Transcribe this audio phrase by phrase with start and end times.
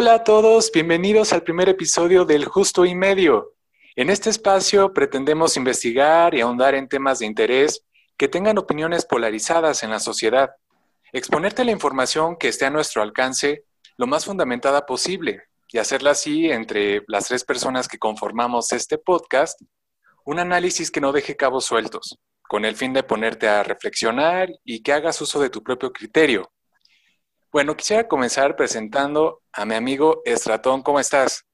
[0.00, 3.54] Hola a todos, bienvenidos al primer episodio del Justo y Medio.
[3.96, 7.84] En este espacio pretendemos investigar y ahondar en temas de interés
[8.16, 10.50] que tengan opiniones polarizadas en la sociedad,
[11.12, 13.64] exponerte la información que esté a nuestro alcance
[13.96, 19.60] lo más fundamentada posible y hacerla así entre las tres personas que conformamos este podcast,
[20.24, 24.80] un análisis que no deje cabos sueltos, con el fin de ponerte a reflexionar y
[24.80, 26.52] que hagas uso de tu propio criterio
[27.50, 30.82] bueno, quisiera comenzar presentando a mi amigo Estratón.
[30.82, 31.44] ¿Cómo estás?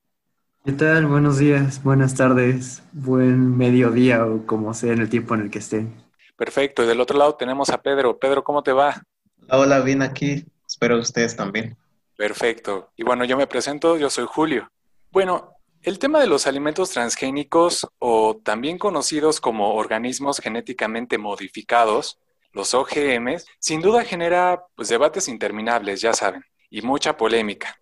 [0.64, 1.06] ¿Qué tal?
[1.06, 5.58] Buenos días, buenas tardes, buen mediodía o como sea en el tiempo en el que
[5.58, 5.94] estén.
[6.36, 6.82] Perfecto.
[6.82, 8.18] Y del otro lado tenemos a Pedro.
[8.18, 9.02] Pedro, ¿cómo te va?
[9.50, 10.44] Hola, bien aquí.
[10.66, 11.76] Espero ustedes también.
[12.16, 12.90] Perfecto.
[12.96, 14.70] Y bueno, yo me presento, yo soy Julio.
[15.12, 15.52] Bueno,
[15.82, 22.18] el tema de los alimentos transgénicos o también conocidos como organismos genéticamente modificados
[22.54, 27.78] los OGMs, sin duda genera pues, debates interminables, ya saben, y mucha polémica.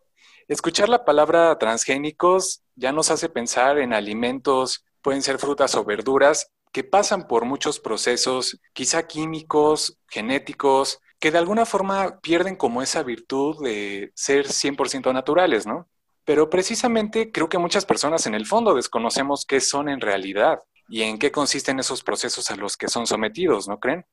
[0.49, 6.51] Escuchar la palabra transgénicos ya nos hace pensar en alimentos, pueden ser frutas o verduras,
[6.73, 13.03] que pasan por muchos procesos, quizá químicos, genéticos, que de alguna forma pierden como esa
[13.03, 15.89] virtud de ser 100% naturales, ¿no?
[16.25, 21.03] Pero precisamente creo que muchas personas en el fondo desconocemos qué son en realidad y
[21.03, 24.05] en qué consisten esos procesos a los que son sometidos, ¿no creen?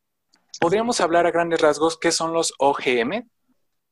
[0.59, 3.29] ¿Podríamos hablar a grandes rasgos qué son los OGM?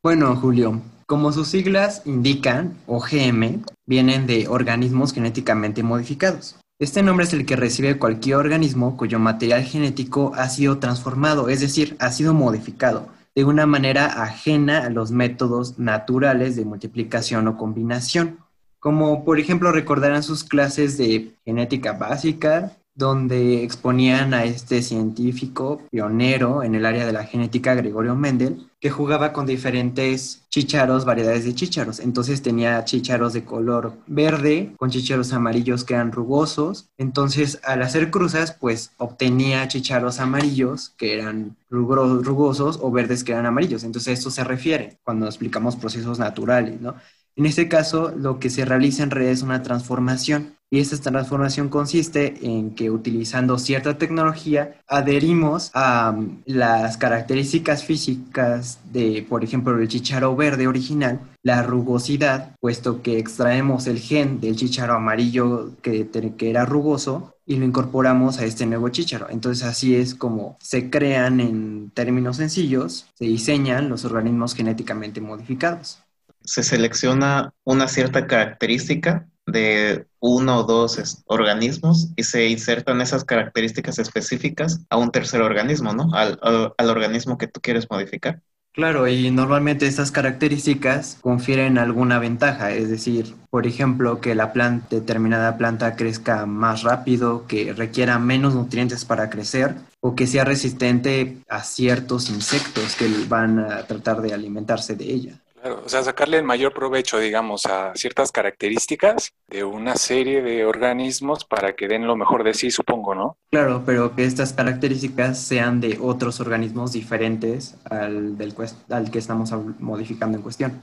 [0.03, 6.57] Bueno, Julio, como sus siglas indican, OGM vienen de organismos genéticamente modificados.
[6.77, 11.61] Este nombre es el que recibe cualquier organismo cuyo material genético ha sido transformado, es
[11.61, 17.55] decir, ha sido modificado de una manera ajena a los métodos naturales de multiplicación o
[17.55, 18.39] combinación.
[18.79, 26.63] Como por ejemplo recordarán sus clases de genética básica, donde exponían a este científico pionero
[26.63, 31.53] en el área de la genética, Gregorio Mendel, que jugaba con diferentes chícharos, variedades de
[31.53, 31.99] chícharos.
[31.99, 36.89] Entonces tenía chícharos de color verde con chícharos amarillos que eran rugosos.
[36.97, 43.45] Entonces al hacer cruzas, pues obtenía chícharos amarillos que eran rugosos o verdes que eran
[43.45, 43.83] amarillos.
[43.83, 46.95] Entonces esto se refiere cuando explicamos procesos naturales, ¿no?
[47.35, 51.69] En este caso, lo que se realiza en realidad es una transformación y esta transformación
[51.69, 59.79] consiste en que utilizando cierta tecnología adherimos a um, las características físicas de, por ejemplo,
[59.79, 66.09] el chicharo verde original, la rugosidad, puesto que extraemos el gen del chicharo amarillo que,
[66.37, 69.27] que era rugoso y lo incorporamos a este nuevo chicharo.
[69.29, 75.99] Entonces así es como se crean en términos sencillos, se diseñan los organismos genéticamente modificados.
[76.43, 83.97] Se selecciona una cierta característica de uno o dos organismos y se insertan esas características
[83.97, 86.13] específicas a un tercer organismo, ¿no?
[86.13, 86.39] Al,
[86.77, 88.41] organismo que tú quieres modificar.
[88.73, 94.87] Claro, y normalmente estas características confieren alguna ventaja, es decir, por ejemplo, que la planta,
[94.91, 101.39] determinada planta crezca más rápido, que requiera menos nutrientes para crecer o que sea resistente
[101.49, 105.41] a ciertos insectos que van a tratar de alimentarse de ella
[105.71, 111.45] o sea, sacarle el mayor provecho, digamos, a ciertas características de una serie de organismos
[111.45, 113.37] para que den lo mejor de sí, supongo, ¿no?
[113.51, 118.53] Claro, pero que estas características sean de otros organismos diferentes al, del,
[118.89, 120.81] al que estamos modificando en cuestión.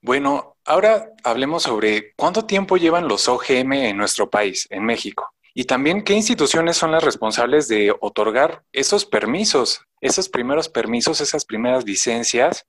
[0.00, 5.32] Bueno, ahora hablemos sobre cuánto tiempo llevan los OGM en nuestro país, en México.
[5.54, 11.44] Y también qué instituciones son las responsables de otorgar esos permisos, esos primeros permisos, esas
[11.44, 12.64] primeras licencias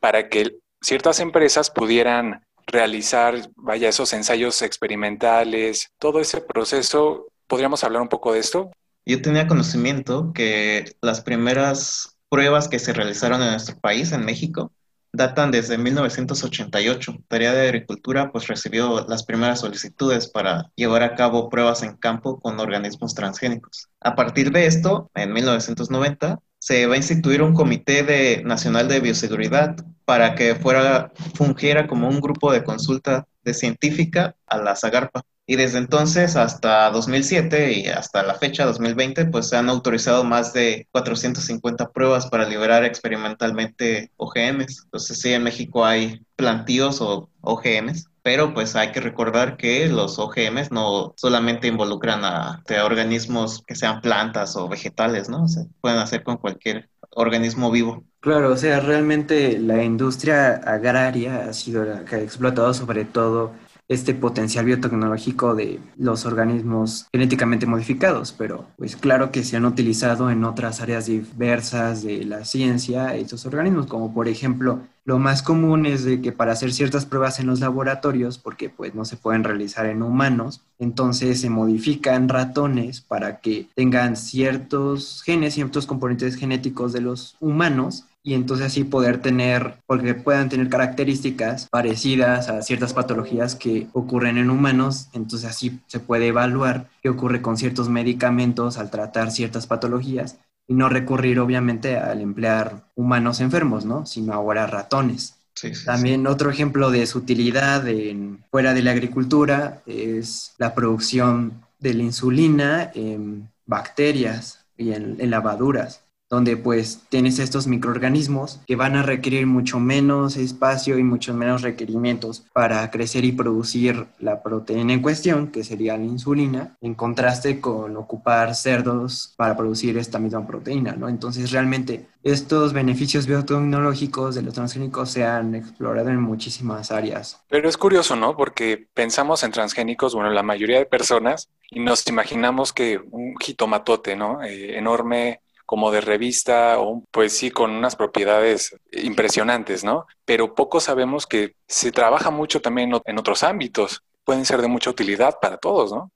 [0.00, 7.28] para que ciertas empresas pudieran realizar, vaya, esos ensayos experimentales, todo ese proceso.
[7.46, 8.70] ¿Podríamos hablar un poco de esto?
[9.04, 14.72] Yo tenía conocimiento que las primeras pruebas que se realizaron en nuestro país, en México,
[15.12, 17.18] datan desde 1988.
[17.28, 22.40] Tarea de Agricultura pues recibió las primeras solicitudes para llevar a cabo pruebas en campo
[22.40, 23.88] con organismos transgénicos.
[24.00, 28.98] A partir de esto, en 1990, se va a instituir un comité de, nacional de
[28.98, 35.22] bioseguridad para que fuera, fungiera como un grupo de consulta de científica a la Zagarpa.
[35.48, 40.52] Y desde entonces hasta 2007 y hasta la fecha 2020, pues se han autorizado más
[40.52, 44.82] de 450 pruebas para liberar experimentalmente OGMs.
[44.84, 50.18] Entonces sí, en México hay plantíos o OGMs, pero pues hay que recordar que los
[50.18, 55.46] OGMs no solamente involucran a, organismos que sean plantas o vegetales, ¿no?
[55.46, 58.02] Se pueden hacer con cualquier organismo vivo.
[58.18, 63.52] Claro, o sea, realmente la industria agraria ha sido la que ha explotado sobre todo
[63.88, 70.30] este potencial biotecnológico de los organismos genéticamente modificados, pero pues claro que se han utilizado
[70.30, 75.86] en otras áreas diversas de la ciencia estos organismos, como por ejemplo lo más común
[75.86, 79.44] es de que para hacer ciertas pruebas en los laboratorios, porque pues no se pueden
[79.44, 86.92] realizar en humanos, entonces se modifican ratones para que tengan ciertos genes, ciertos componentes genéticos
[86.92, 92.92] de los humanos y entonces así poder tener, porque puedan tener características parecidas a ciertas
[92.92, 98.78] patologías que ocurren en humanos, entonces así se puede evaluar qué ocurre con ciertos medicamentos
[98.78, 104.06] al tratar ciertas patologías y no recurrir obviamente al emplear humanos enfermos, ¿no?
[104.06, 105.36] Sino ahora ratones.
[105.84, 111.94] También otro ejemplo de su utilidad en, fuera de la agricultura es la producción de
[111.94, 119.02] la insulina en bacterias y en lavaduras donde pues tienes estos microorganismos que van a
[119.02, 125.02] requerir mucho menos espacio y muchos menos requerimientos para crecer y producir la proteína en
[125.02, 130.92] cuestión, que sería la insulina, en contraste con ocupar cerdos para producir esta misma proteína,
[130.92, 131.08] ¿no?
[131.08, 137.40] Entonces realmente estos beneficios biotecnológicos de los transgénicos se han explorado en muchísimas áreas.
[137.48, 138.36] Pero es curioso, ¿no?
[138.36, 144.16] Porque pensamos en transgénicos, bueno, la mayoría de personas, y nos imaginamos que un jitomatote,
[144.16, 144.42] ¿no?
[144.42, 150.06] Eh, enorme, como de revista, o pues sí, con unas propiedades impresionantes, ¿no?
[150.24, 154.02] Pero poco sabemos que se trabaja mucho también en otros ámbitos.
[154.24, 156.10] Pueden ser de mucha utilidad para todos, ¿no?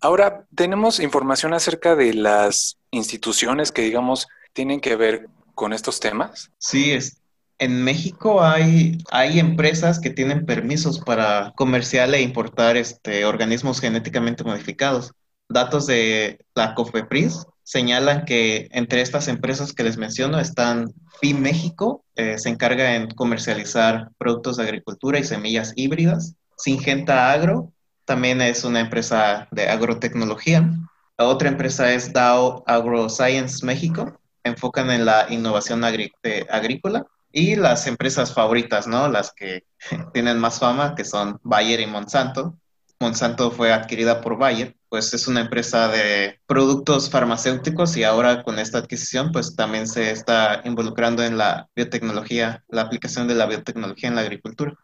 [0.00, 6.50] Ahora, tenemos información acerca de las instituciones que, digamos, tienen que ver con estos temas.
[6.58, 7.20] Sí, es,
[7.58, 14.44] en México hay, hay empresas que tienen permisos para comerciar e importar este, organismos genéticamente
[14.44, 15.12] modificados.
[15.48, 22.04] Datos de la COFEPRIS señalan que entre estas empresas que les menciono están FI México,
[22.14, 26.36] eh, se encarga en comercializar productos de agricultura y semillas híbridas.
[26.56, 27.72] Singenta Agro,
[28.04, 30.70] también es una empresa de agrotecnología.
[31.18, 37.04] La otra empresa es DAO AgroScience México, enfocan en la innovación agrícola.
[37.32, 39.08] Y las empresas favoritas, ¿no?
[39.08, 39.64] Las que
[40.14, 42.56] tienen más fama, que son Bayer y Monsanto.
[43.00, 48.58] Monsanto fue adquirida por Bayer pues es una empresa de productos farmacéuticos y ahora con
[48.58, 54.08] esta adquisición pues también se está involucrando en la biotecnología, la aplicación de la biotecnología
[54.08, 54.74] en la agricultura.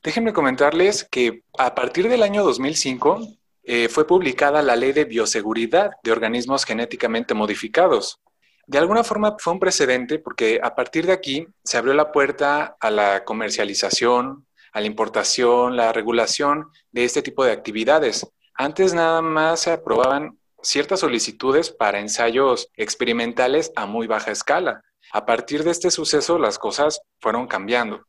[0.00, 3.20] Déjenme comentarles que a partir del año 2005
[3.64, 8.20] eh, fue publicada la Ley de Bioseguridad de Organismos Genéticamente Modificados.
[8.68, 12.76] De alguna forma fue un precedente porque a partir de aquí se abrió la puerta
[12.78, 19.22] a la comercialización, a la importación, la regulación de este tipo de actividades antes nada
[19.22, 24.82] más se aprobaban ciertas solicitudes para ensayos experimentales a muy baja escala.
[25.12, 28.06] A partir de este suceso las cosas fueron cambiando.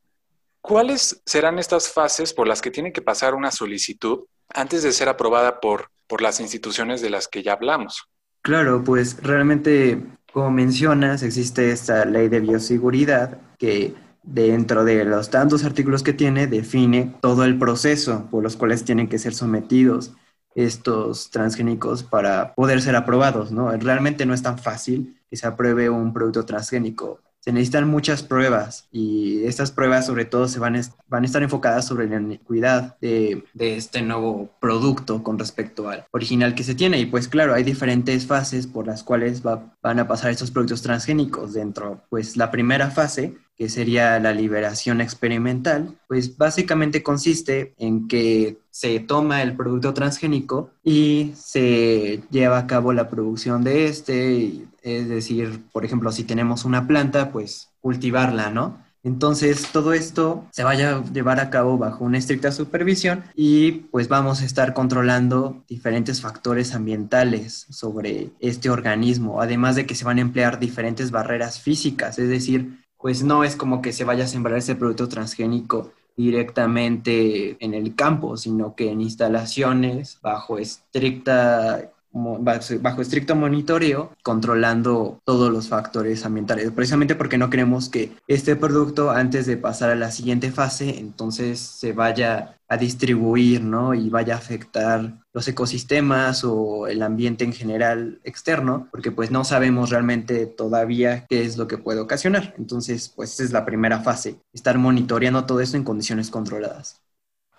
[0.60, 5.08] ¿Cuáles serán estas fases por las que tiene que pasar una solicitud antes de ser
[5.08, 8.08] aprobada por, por las instituciones de las que ya hablamos?
[8.42, 10.02] Claro, pues realmente,
[10.32, 13.94] como mencionas, existe esta ley de bioseguridad que
[14.24, 19.08] dentro de los tantos artículos que tiene define todo el proceso por los cuales tienen
[19.08, 20.12] que ser sometidos
[20.54, 23.70] estos transgénicos para poder ser aprobados, ¿no?
[23.76, 27.20] Realmente no es tan fácil que se apruebe un producto transgénico.
[27.44, 31.42] Se necesitan muchas pruebas y estas pruebas sobre todo se van, a, van a estar
[31.42, 36.98] enfocadas sobre la iniquidad de, este nuevo producto con respecto al original que se tiene.
[37.00, 41.52] Y pues claro, hay diferentes fases por las cuales van a pasar estos productos transgénicos
[41.52, 42.00] dentro.
[42.08, 49.00] Pues la primera fase que sería la liberación experimental, pues básicamente consiste en que se
[49.00, 55.62] toma el producto transgénico y se lleva a cabo la producción de este, es decir,
[55.72, 58.84] por ejemplo, si tenemos una planta, pues cultivarla, ¿no?
[59.02, 64.08] Entonces, todo esto se vaya a llevar a cabo bajo una estricta supervisión y pues
[64.08, 70.18] vamos a estar controlando diferentes factores ambientales sobre este organismo, además de que se van
[70.18, 74.28] a emplear diferentes barreras físicas, es decir, pues no es como que se vaya a
[74.28, 83.02] sembrar ese producto transgénico directamente en el campo, sino que en instalaciones bajo estricta bajo
[83.02, 89.46] estricto monitoreo, controlando todos los factores ambientales, precisamente porque no queremos que este producto antes
[89.46, 93.94] de pasar a la siguiente fase, entonces se vaya a distribuir, ¿no?
[93.94, 99.44] Y vaya a afectar los ecosistemas o el ambiente en general externo, porque pues no
[99.44, 102.54] sabemos realmente todavía qué es lo que puede ocasionar.
[102.56, 107.00] Entonces, pues esa es la primera fase, estar monitoreando todo esto en condiciones controladas.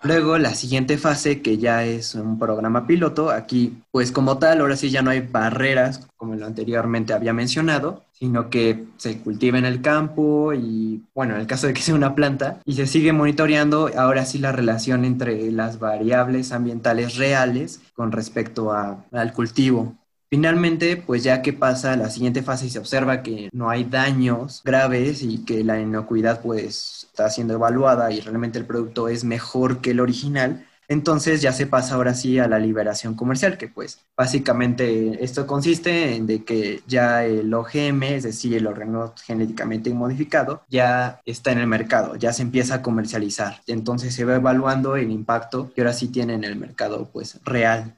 [0.02, 4.76] Luego, la siguiente fase, que ya es un programa piloto, aquí, pues como tal, ahora
[4.76, 9.64] sí ya no hay barreras, como lo anteriormente había mencionado, sino que se cultiva en
[9.64, 13.12] el campo y, bueno, en el caso de que sea una planta, y se sigue
[13.12, 19.96] monitoreando ahora sí la relación entre las variables ambientales reales con respecto al cultivo.
[20.36, 24.60] Finalmente, pues ya que pasa la siguiente fase y se observa que no hay daños
[24.62, 29.80] graves y que la inocuidad pues está siendo evaluada y realmente el producto es mejor
[29.80, 34.00] que el original, entonces ya se pasa ahora sí a la liberación comercial, que pues
[34.14, 41.22] básicamente esto consiste en que ya el OGM, es decir, el órgano genéticamente modificado, ya
[41.24, 43.62] está en el mercado, ya se empieza a comercializar.
[43.66, 47.96] Entonces se va evaluando el impacto que ahora sí tiene en el mercado pues real.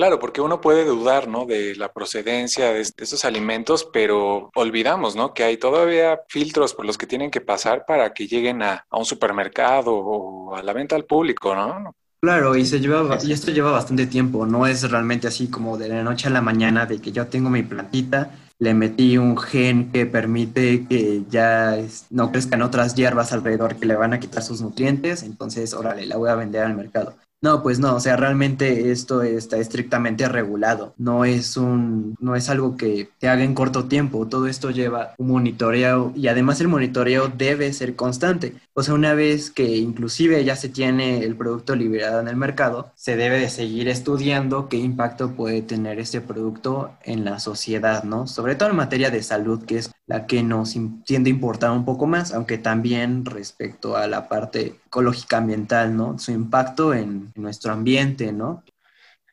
[0.00, 1.44] Claro, porque uno puede dudar, ¿no?
[1.44, 5.34] De la procedencia de esos alimentos, pero olvidamos, ¿no?
[5.34, 8.96] Que hay todavía filtros por los que tienen que pasar para que lleguen a, a
[8.96, 11.94] un supermercado o a la venta al público, ¿no?
[12.22, 15.90] Claro, y se lleva, y esto lleva bastante tiempo, no es realmente así como de
[15.90, 19.92] la noche a la mañana de que yo tengo mi plantita, le metí un gen
[19.92, 21.76] que permite que ya
[22.08, 26.16] no crezcan otras hierbas alrededor que le van a quitar sus nutrientes, entonces, órale, la
[26.16, 27.16] voy a vender al mercado.
[27.42, 30.92] No, pues no, o sea, realmente esto está estrictamente regulado.
[30.98, 34.28] No es un, no es algo que te haga en corto tiempo.
[34.28, 38.56] Todo esto lleva un monitoreo y además el monitoreo debe ser constante.
[38.74, 42.92] O sea, una vez que inclusive ya se tiene el producto liberado en el mercado,
[42.94, 48.26] se debe de seguir estudiando qué impacto puede tener este producto en la sociedad, ¿no?
[48.26, 50.74] Sobre todo en materia de salud, que es la que nos
[51.04, 56.18] tiende a importar un poco más, aunque también respecto a la parte ecológica ambiental, ¿no?
[56.18, 58.64] Su impacto en, nuestro ambiente, ¿no?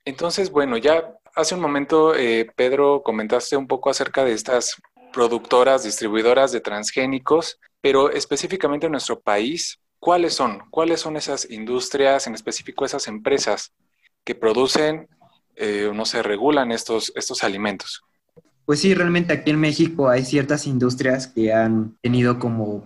[0.05, 4.79] Entonces, bueno, ya hace un momento, eh, Pedro, comentaste un poco acerca de estas
[5.12, 10.60] productoras, distribuidoras de transgénicos, pero específicamente en nuestro país, ¿cuáles son?
[10.69, 13.74] ¿Cuáles son esas industrias, en específico esas empresas
[14.24, 15.07] que producen
[15.55, 18.03] eh, no se regulan estos, estos alimentos?
[18.67, 22.86] Pues sí, realmente aquí en México hay ciertas industrias que han tenido como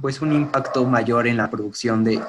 [0.00, 2.20] pues un impacto mayor en la producción de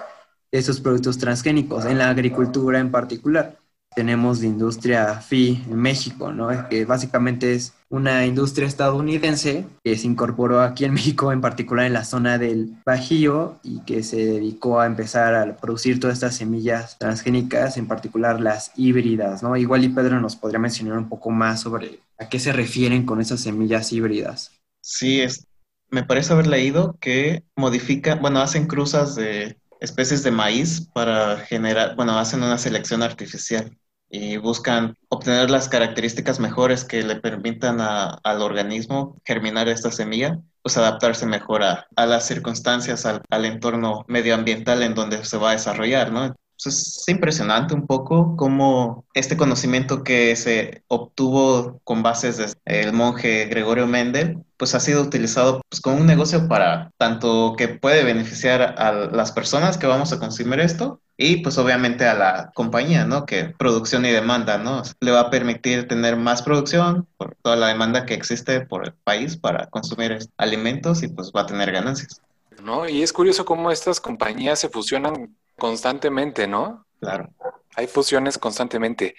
[0.50, 3.61] esos productos transgénicos, en la agricultura en particular.
[3.93, 6.48] Tenemos la industria FI en México, ¿no?
[6.69, 11.93] que básicamente es una industria estadounidense que se incorporó aquí en México, en particular en
[11.93, 16.98] la zona del Bajío, y que se dedicó a empezar a producir todas estas semillas
[16.98, 19.57] transgénicas, en particular las híbridas, ¿no?
[19.57, 23.19] Igual y Pedro nos podría mencionar un poco más sobre a qué se refieren con
[23.19, 24.51] esas semillas híbridas.
[24.81, 25.45] Sí, es,
[25.89, 31.95] me parece haber leído que modifican, bueno, hacen cruzas de especies de maíz para generar,
[31.95, 33.77] bueno, hacen una selección artificial
[34.09, 40.77] y buscan obtener las características mejores que le permitan al organismo germinar esta semilla, pues
[40.77, 46.11] adaptarse mejor a, las circunstancias, al, al, entorno medioambiental en donde se va a desarrollar,
[46.11, 46.35] ¿no?
[46.70, 53.88] Es impresionante un poco cómo este conocimiento que se obtuvo con bases del monje Gregorio
[53.88, 58.91] Mendel, pues ha sido utilizado pues, como un negocio para tanto que puede beneficiar a
[58.91, 63.25] las personas que vamos a consumir esto y pues obviamente a la compañía, ¿no?
[63.25, 64.82] Que producción y demanda, ¿no?
[65.00, 68.94] Le va a permitir tener más producción por toda la demanda que existe por el
[69.03, 72.22] país para consumir alimentos y pues va a tener ganancias.
[72.63, 72.88] ¿No?
[72.88, 76.86] Y es curioso cómo estas compañías se fusionan constantemente, ¿no?
[77.00, 77.29] Claro.
[77.75, 79.15] Hay fusiones constantemente.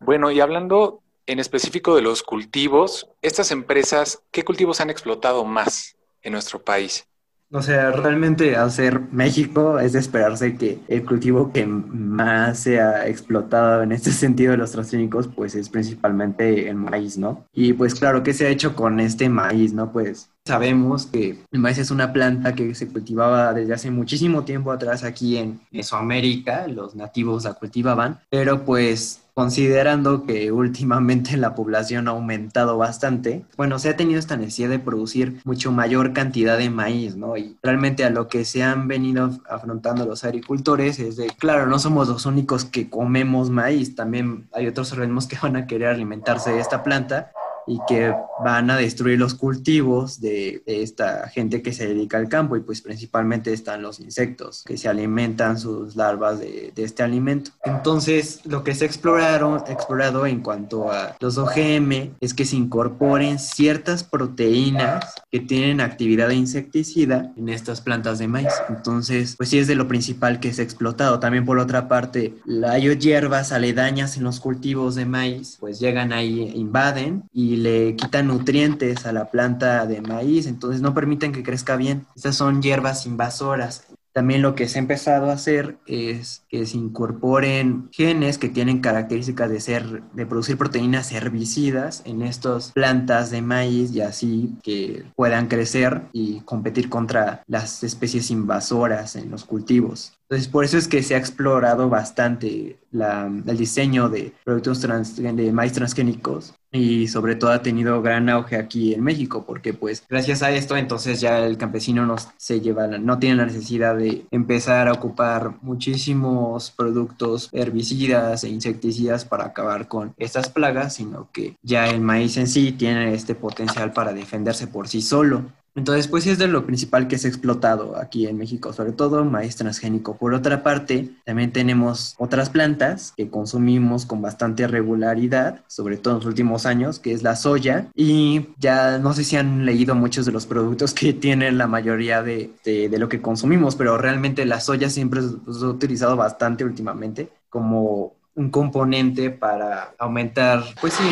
[0.00, 5.96] Bueno, y hablando en específico de los cultivos, estas empresas, ¿qué cultivos han explotado más
[6.22, 7.06] en nuestro país?
[7.54, 12.80] O sea, realmente al ser México es de esperarse que el cultivo que más se
[12.80, 17.46] ha explotado en este sentido de los transgénicos, pues es principalmente el maíz, ¿no?
[17.52, 19.92] Y pues claro, ¿qué se ha hecho con este maíz, no?
[19.92, 24.72] Pues sabemos que el maíz es una planta que se cultivaba desde hace muchísimo tiempo
[24.72, 32.08] atrás aquí en Mesoamérica, los nativos la cultivaban, pero pues considerando que últimamente la población
[32.08, 36.70] ha aumentado bastante, bueno, se ha tenido esta necesidad de producir mucho mayor cantidad de
[36.70, 37.36] maíz, ¿no?
[37.36, 41.78] Y realmente a lo que se han venido afrontando los agricultores es de, claro, no
[41.78, 46.52] somos los únicos que comemos maíz, también hay otros organismos que van a querer alimentarse
[46.52, 47.32] de esta planta
[47.66, 52.56] y que van a destruir los cultivos de, esta gente que se dedica al campo
[52.56, 57.52] y pues principalmente están los insectos que se alimentan sus larvas de, este alimento.
[57.64, 63.38] Entonces lo que se exploraron, explorado en cuanto a los OGM es que se incorporen
[63.38, 68.52] ciertas proteínas que tienen actividad insecticida en estas plantas de maíz.
[68.68, 71.20] Entonces pues sí es de lo principal que se ha explotado.
[71.20, 72.34] También por otra parte,
[72.68, 78.28] hay hierbas aledañas en los cultivos de maíz pues llegan ahí, invaden y le quitan
[78.28, 82.06] nutrientes a la planta de maíz, entonces no permiten que crezca bien.
[82.14, 83.86] Estas son hierbas invasoras.
[84.14, 88.80] También lo que se ha empezado a hacer es que se incorporen genes que tienen
[88.80, 95.04] características de ser, de producir proteínas herbicidas en estas plantas de maíz y así que
[95.16, 100.12] puedan crecer y competir contra las especies invasoras en los cultivos.
[100.28, 105.72] Entonces, por eso es que se ha explorado bastante el diseño de productos de maíz
[105.72, 110.50] transgénicos y sobre todo ha tenido gran auge aquí en México porque pues gracias a
[110.50, 114.92] esto entonces ya el campesino no se lleva no tiene la necesidad de empezar a
[114.92, 122.00] ocupar muchísimos productos herbicidas e insecticidas para acabar con estas plagas sino que ya el
[122.00, 125.44] maíz en sí tiene este potencial para defenderse por sí solo
[125.76, 129.24] entonces, pues es de lo principal que se ha explotado aquí en México, sobre todo
[129.24, 130.16] maíz transgénico.
[130.16, 136.18] Por otra parte, también tenemos otras plantas que consumimos con bastante regularidad, sobre todo en
[136.18, 137.88] los últimos años, que es la soya.
[137.94, 142.22] Y ya no sé si han leído muchos de los productos que tienen la mayoría
[142.22, 147.30] de, de, lo que consumimos, pero realmente la soya siempre se ha utilizado bastante últimamente
[147.48, 151.04] como un componente para aumentar, pues sí,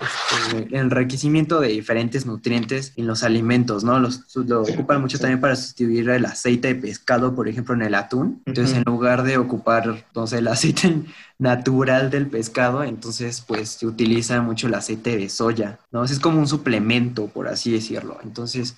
[0.00, 3.98] este, el enriquecimiento de diferentes nutrientes en los alimentos, ¿no?
[3.98, 7.94] Los, lo ocupan mucho también para sustituir el aceite de pescado, por ejemplo, en el
[7.94, 8.42] atún.
[8.46, 11.02] Entonces, en lugar de ocupar, entonces, el aceite
[11.38, 16.04] natural del pescado, entonces, pues, se utiliza mucho el aceite de soya, ¿no?
[16.04, 18.18] Es como un suplemento, por así decirlo.
[18.22, 18.76] Entonces,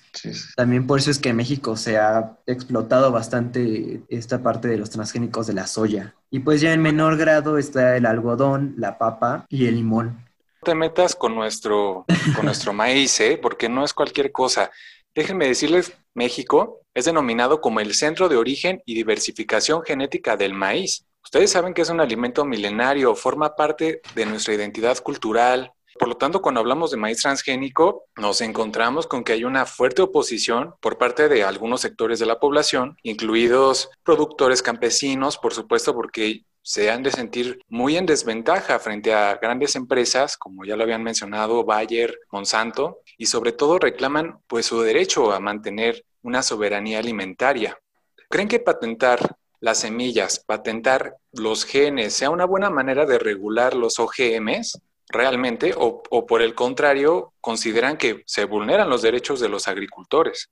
[0.55, 4.89] también por eso es que en México se ha explotado bastante esta parte de los
[4.89, 6.15] transgénicos de la soya.
[6.29, 10.25] Y pues ya en menor grado está el algodón, la papa y el limón.
[10.61, 13.39] No te metas con nuestro, con nuestro maíz, ¿eh?
[13.41, 14.71] porque no es cualquier cosa.
[15.15, 21.05] Déjenme decirles, México es denominado como el centro de origen y diversificación genética del maíz.
[21.27, 26.15] Ustedes saben que es un alimento milenario, forma parte de nuestra identidad cultural, por lo
[26.15, 30.97] tanto, cuando hablamos de maíz transgénico, nos encontramos con que hay una fuerte oposición por
[30.97, 37.03] parte de algunos sectores de la población, incluidos productores campesinos, por supuesto, porque se han
[37.03, 42.17] de sentir muy en desventaja frente a grandes empresas, como ya lo habían mencionado, Bayer,
[42.31, 47.77] Monsanto, y sobre todo reclaman pues su derecho a mantener una soberanía alimentaria.
[48.29, 53.99] ¿Creen que patentar las semillas, patentar los genes sea una buena manera de regular los
[53.99, 54.81] OGMs?
[55.09, 60.49] realmente o, por el contrario consideran que se vulneran los derechos de los agricultores.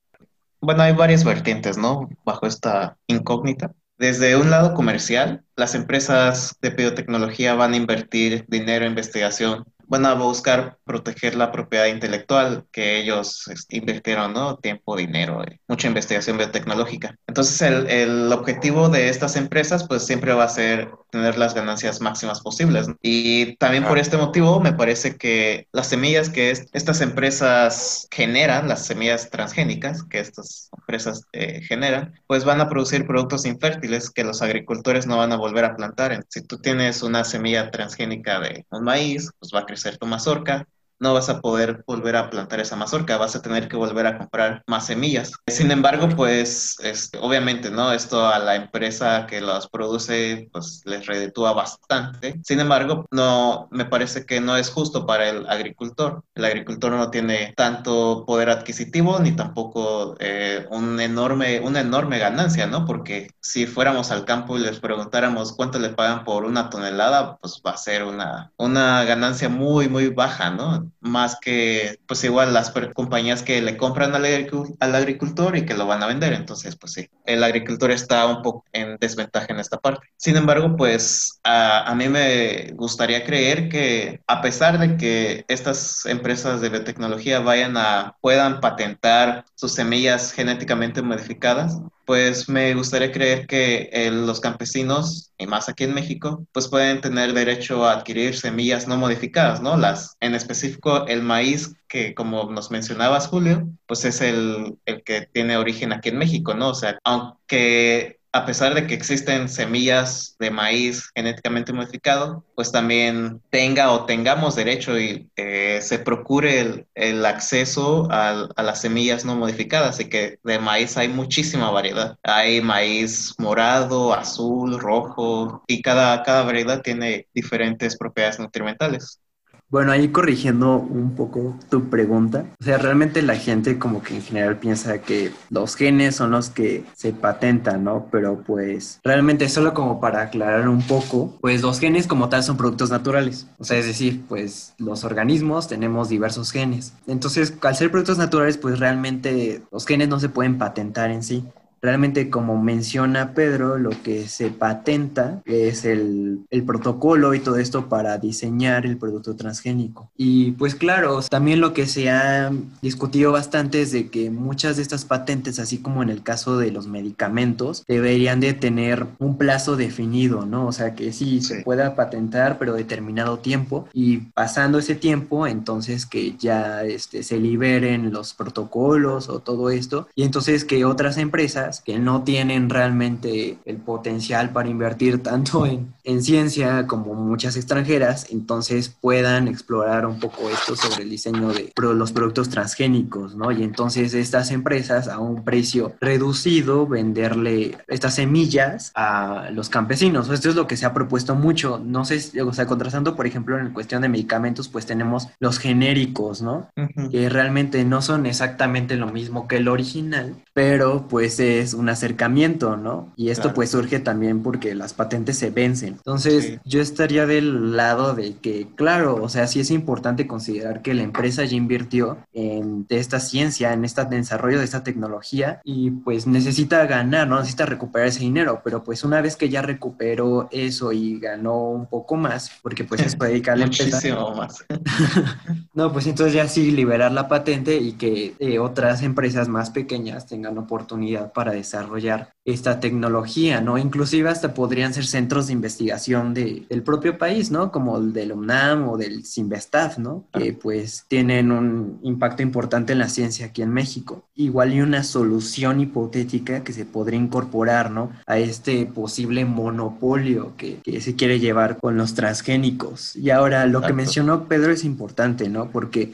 [0.62, 2.10] Bueno, hay varias vertientes, ¿no?
[2.24, 3.74] Bajo esta incógnita.
[3.98, 10.06] Desde un lado comercial, las empresas de biotecnología van a invertir dinero en investigación van
[10.06, 14.58] a buscar proteger la propiedad intelectual que ellos invirtieron, ¿no?
[14.58, 17.18] Tiempo, dinero, eh, mucha investigación biotecnológica.
[17.28, 22.02] Entonces, el, el, objetivo de estas empresas, pues siempre va a ser tener las ganancias
[22.02, 22.88] máximas posibles.
[23.02, 28.86] Y también por este motivo, me parece que las semillas que estas empresas generan, las
[28.86, 34.42] semillas transgénicas que estas empresas eh, generan, pues van a producir productos infértiles que los
[34.42, 36.24] agricultores no van a volver a plantar.
[36.30, 40.66] Si tú tienes una semilla transgénica de un maíz, pues va a crecer tu mazorca,
[41.00, 44.18] no vas a poder volver a plantar esa mazorca, vas a tener que volver a
[44.18, 45.32] comprar más semillas.
[45.48, 47.92] Sin embargo, pues este, obviamente, ¿no?
[47.92, 52.40] Esto a la empresa que las produce, pues les reditúa bastante.
[52.44, 56.24] Sin embargo, no, me parece que no es justo para el agricultor.
[56.34, 62.86] El agricultor no tiene tanto poder adquisitivo ni tampoco eh, enorme, una enorme ganancia, ¿no?
[62.86, 67.62] Porque si fuéramos al campo y les preguntáramos cuánto le pagan por una tonelada, pues
[67.66, 70.85] va a ser una, una ganancia muy, muy baja, ¿no?
[71.00, 75.88] Más que pues igual las compañías que le compran al, al, agricultor y que lo
[75.88, 76.34] van a vender.
[76.34, 80.08] Entonces, pues sí, el agricultor está un poco en desventaja en esta parte.
[80.18, 86.06] Sin embargo, pues a, a mí me gustaría creer que a pesar de que estas
[86.06, 93.48] empresas de biotecnología vayan a, puedan patentar sus semillas genéticamente modificadas, pues me gustaría creer
[93.48, 98.36] que eh, los campesinos, y más aquí en México, pues pueden tener derecho a adquirir
[98.38, 99.78] semillas no modificadas, ¿no?
[99.78, 105.28] Las, en específico el maíz, que como nos mencionabas, Julio, pues es el, el que
[105.34, 106.70] tiene origen aquí en México, ¿no?
[106.70, 113.42] O sea, aunque a pesar de que existen semillas de maíz genéticamente modificado, pues también
[113.50, 120.02] tenga o tengamos derecho y eh, se procure el, acceso a, las semillas no modificadas
[120.02, 122.18] y que de maíz hay muchísima variedad.
[122.24, 129.22] Hay maíz morado, azul, rojo y cada, cada variedad tiene diferentes propiedades nutrimentales.
[129.70, 134.22] Bueno, ahí corrigiendo un poco tu pregunta, o sea, realmente la gente como que en
[134.22, 138.08] general piensa que los genes son los que se patentan, ¿no?
[138.12, 142.58] Pero pues realmente solo como para aclarar un poco, pues los genes como tal son
[142.58, 146.94] productos naturales, o sea, es decir, pues los organismos tenemos diversos genes.
[147.08, 151.44] Entonces, al ser productos naturales, pues realmente los genes no se pueden patentar en sí
[151.86, 157.88] realmente como menciona Pedro, lo que se patenta es el, el protocolo y todo esto
[157.88, 160.10] para diseñar el producto transgénico.
[160.18, 164.82] Y pues claro, también lo que se ha discutido bastante es de que muchas de
[164.82, 169.76] estas patentes, así como en el caso de los medicamentos, deberían de tener un plazo
[169.76, 170.68] definido, ¿no?
[170.68, 176.06] O sea, que sí, se pueda patentar, pero determinado tiempo y pasando ese tiempo, entonces
[176.06, 181.75] que ya este, se liberen los protocolos o todo esto y entonces que otras empresas
[181.82, 188.28] que no tienen realmente el potencial para invertir tanto en, en ciencia como muchas extranjeras,
[188.30, 193.52] entonces puedan explorar un poco esto sobre el diseño de los productos transgénicos, ¿no?
[193.52, 200.30] Y entonces estas empresas a un precio reducido venderle estas semillas a los campesinos.
[200.30, 201.82] Esto es lo que se ha propuesto mucho.
[201.84, 206.42] No sé, o sea, contrastando, por ejemplo, en cuestión de medicamentos, pues tenemos los genéricos,
[206.42, 206.70] ¿no?
[207.12, 212.78] Que realmente no son exactamente lo mismo que el original, pero pues es un acercamiento,
[212.78, 213.14] ¿no?
[213.16, 215.95] Y esto pues surge también porque las patentes se vencen.
[215.98, 220.94] Entonces, yo estaría del lado de que, claro, o sea, sí es importante considerar que
[220.94, 226.28] la empresa ya invirtió en esta ciencia, en este desarrollo de esta tecnología y pues
[226.28, 227.40] necesita ganar, ¿no?
[227.40, 231.88] Necesita recuperar ese dinero, pero pues una vez que ya recuperó eso y ganó un
[231.88, 234.02] poco más, porque pues es para dedicar a la empresa.
[234.36, 234.66] más.
[235.74, 240.28] no, pues entonces ya sí liberar la patente y que eh, otras empresas más pequeñas
[240.28, 243.78] tengan oportunidad para desarrollar esta tecnología, ¿no?
[243.78, 245.85] Inclusive hasta podrían ser centros de investigación
[246.34, 247.72] de, del propio país, ¿no?
[247.72, 250.26] Como el del UNAM o del CINVESTAF, ¿no?
[250.34, 254.26] Que pues tienen un impacto importante en la ciencia aquí en México.
[254.36, 258.12] Igual y una solución hipotética que se podría incorporar, ¿no?
[258.26, 263.16] A este posible monopolio que, que se quiere llevar con los transgénicos.
[263.16, 265.70] Y ahora lo que mencionó Pedro es importante, ¿no?
[265.70, 266.14] Porque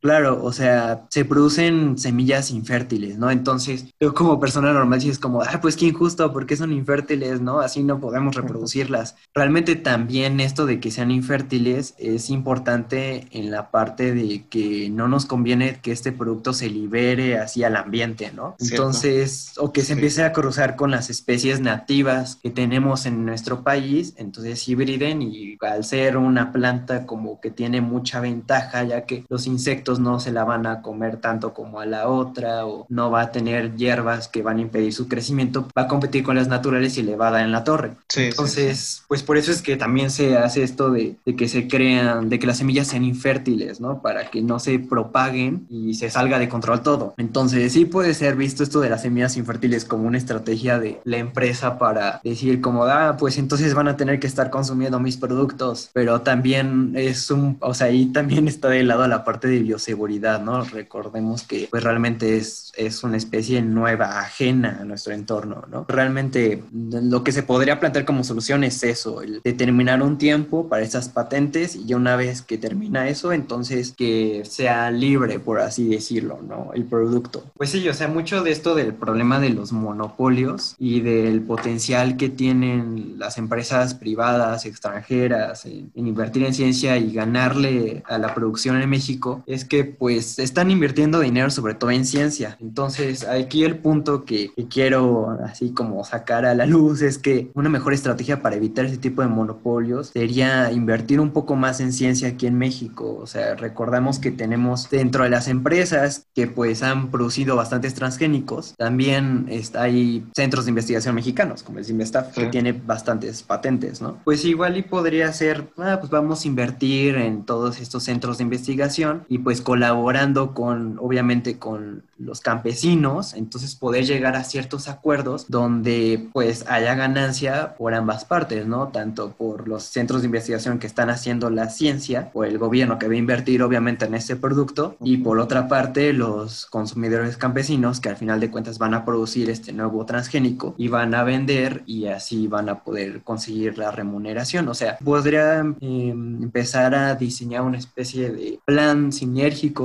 [0.00, 3.30] Claro, o sea, se producen semillas infértiles, ¿no?
[3.30, 7.40] Entonces, yo como persona normal sí es como, ah, pues qué injusto, porque son infértiles,
[7.40, 7.58] ¿no?
[7.58, 9.16] Así no podemos reproducirlas.
[9.34, 15.08] Realmente también esto de que sean infértiles es importante en la parte de que no
[15.08, 18.54] nos conviene que este producto se libere así al ambiente, ¿no?
[18.60, 23.64] Entonces, o que se empiece a cruzar con las especies nativas que tenemos en nuestro
[23.64, 29.24] país, entonces hibriden y al ser una planta como que tiene mucha ventaja, ya que
[29.28, 33.10] los insectos no se la van a comer tanto como a la otra o no
[33.10, 36.48] va a tener hierbas que van a impedir su crecimiento, va a competir con las
[36.48, 37.92] naturales y le va a dar en la torre.
[38.16, 42.38] Entonces, pues por eso es que también se hace esto de, que se crean, de
[42.38, 44.02] que las semillas sean infértiles, ¿no?
[44.02, 47.14] Para que no se propaguen y se salga de control todo.
[47.16, 51.18] Entonces, sí puede ser visto esto de las semillas infértiles como una estrategia de la
[51.18, 55.90] empresa para decir como, ah, pues entonces van a tener que estar consumiendo mis productos,
[55.92, 60.40] pero también es un, o sea, ahí también está de lado la parte de seguridad,
[60.42, 60.64] ¿no?
[60.64, 65.84] Recordemos que pues realmente es, es una especie nueva, ajena a nuestro entorno, ¿no?
[65.88, 70.82] Realmente lo que se podría plantear como solución es eso, el determinar un tiempo para
[70.82, 76.40] esas patentes y una vez que termina eso, entonces que sea libre, por así decirlo,
[76.46, 76.70] ¿no?
[76.74, 77.44] El producto.
[77.56, 82.16] Pues sí, o sea, mucho de esto del problema de los monopolios y del potencial
[82.16, 88.34] que tienen las empresas privadas, extranjeras, en, en invertir en ciencia y ganarle a la
[88.34, 92.56] producción en México es que pues están invirtiendo dinero sobre todo en ciencia.
[92.60, 97.68] Entonces aquí el punto que, quiero así como sacar a la luz es que una
[97.68, 102.28] mejor estrategia para evitar ese tipo de monopolios sería invertir un poco más en ciencia
[102.28, 103.18] aquí en México.
[103.20, 108.74] O sea, recordamos que tenemos dentro de las empresas que pues han producido bastantes transgénicos,
[108.76, 114.18] también está, hay centros de investigación mexicanos como el CIMESTAF que tiene bastantes patentes, ¿no?
[114.24, 118.44] Pues igual y podría ser, ah, pues vamos a invertir en todos estos centros de
[118.44, 125.46] investigación y pues colaborando con, obviamente, con los campesinos, entonces poder llegar a ciertos acuerdos
[125.48, 128.88] donde pues haya ganancia por ambas partes, ¿no?
[128.88, 133.06] Tanto por los centros de investigación que están haciendo la ciencia o el gobierno que
[133.06, 138.08] va a invertir obviamente en este producto y por otra parte los consumidores campesinos que
[138.08, 142.06] al final de cuentas van a producir este nuevo transgénico y van a vender y
[142.06, 144.68] así van a poder conseguir la remuneración.
[144.68, 149.12] O sea, podría em, empezar a diseñar una especie de plan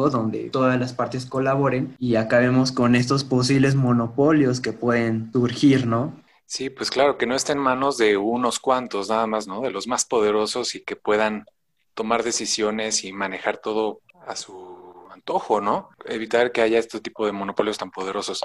[0.10, 6.14] donde todas las partes colaboren y acabemos con estos posibles monopolios que pueden surgir, ¿no?
[6.46, 9.62] Sí, pues claro, que no esté en manos de unos cuantos nada más, ¿no?
[9.62, 11.46] De los más poderosos y que puedan
[11.94, 15.90] tomar decisiones y manejar todo a su antojo, ¿no?
[16.06, 18.44] Evitar que haya este tipo de monopolios tan poderosos.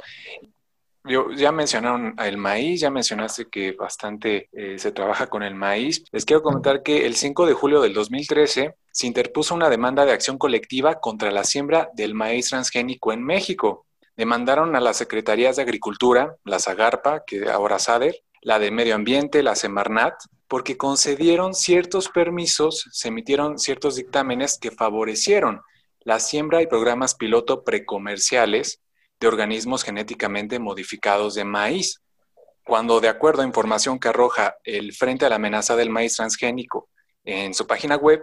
[1.05, 6.05] Yo, ya mencionaron el maíz, ya mencionaste que bastante eh, se trabaja con el maíz.
[6.13, 10.13] Les quiero comentar que el 5 de julio del 2013 se interpuso una demanda de
[10.13, 13.87] acción colectiva contra la siembra del maíz transgénico en México.
[14.17, 19.45] demandaron a las secretarías de Agricultura, la Zagarpa, que ahora SADER, la de Medio Ambiente,
[19.45, 20.15] la Semarnat,
[20.49, 25.61] porque concedieron ciertos permisos, se emitieron ciertos dictámenes que favorecieron
[26.01, 28.81] la siembra y programas piloto precomerciales
[29.21, 32.01] de organismos genéticamente modificados de maíz.
[32.65, 36.89] Cuando, de acuerdo a información que arroja el Frente a la Amenaza del Maíz Transgénico
[37.25, 38.23] en su página web,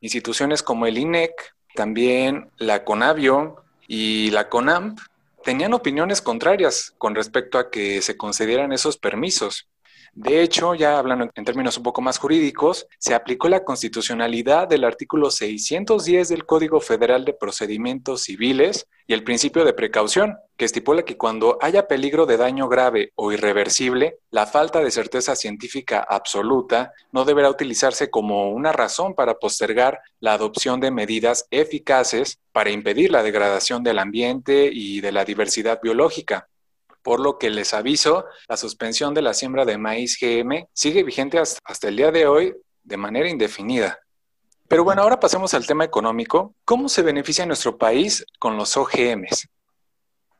[0.00, 1.32] instituciones como el INEC,
[1.74, 4.98] también la CONAVIO y la CONAMP
[5.42, 9.68] tenían opiniones contrarias con respecto a que se concedieran esos permisos.
[10.12, 14.84] De hecho, ya hablando en términos un poco más jurídicos, se aplicó la constitucionalidad del
[14.84, 21.04] artículo 610 del Código Federal de Procedimientos Civiles y el principio de precaución, que estipula
[21.04, 26.92] que cuando haya peligro de daño grave o irreversible, la falta de certeza científica absoluta
[27.12, 33.12] no deberá utilizarse como una razón para postergar la adopción de medidas eficaces para impedir
[33.12, 36.48] la degradación del ambiente y de la diversidad biológica
[37.02, 41.38] por lo que les aviso, la suspensión de la siembra de maíz GM sigue vigente
[41.38, 43.98] hasta, el día de hoy de manera indefinida.
[44.68, 46.54] Pero bueno, ahora pasemos al tema económico.
[46.64, 49.48] ¿Cómo se beneficia nuestro país con los OGMs?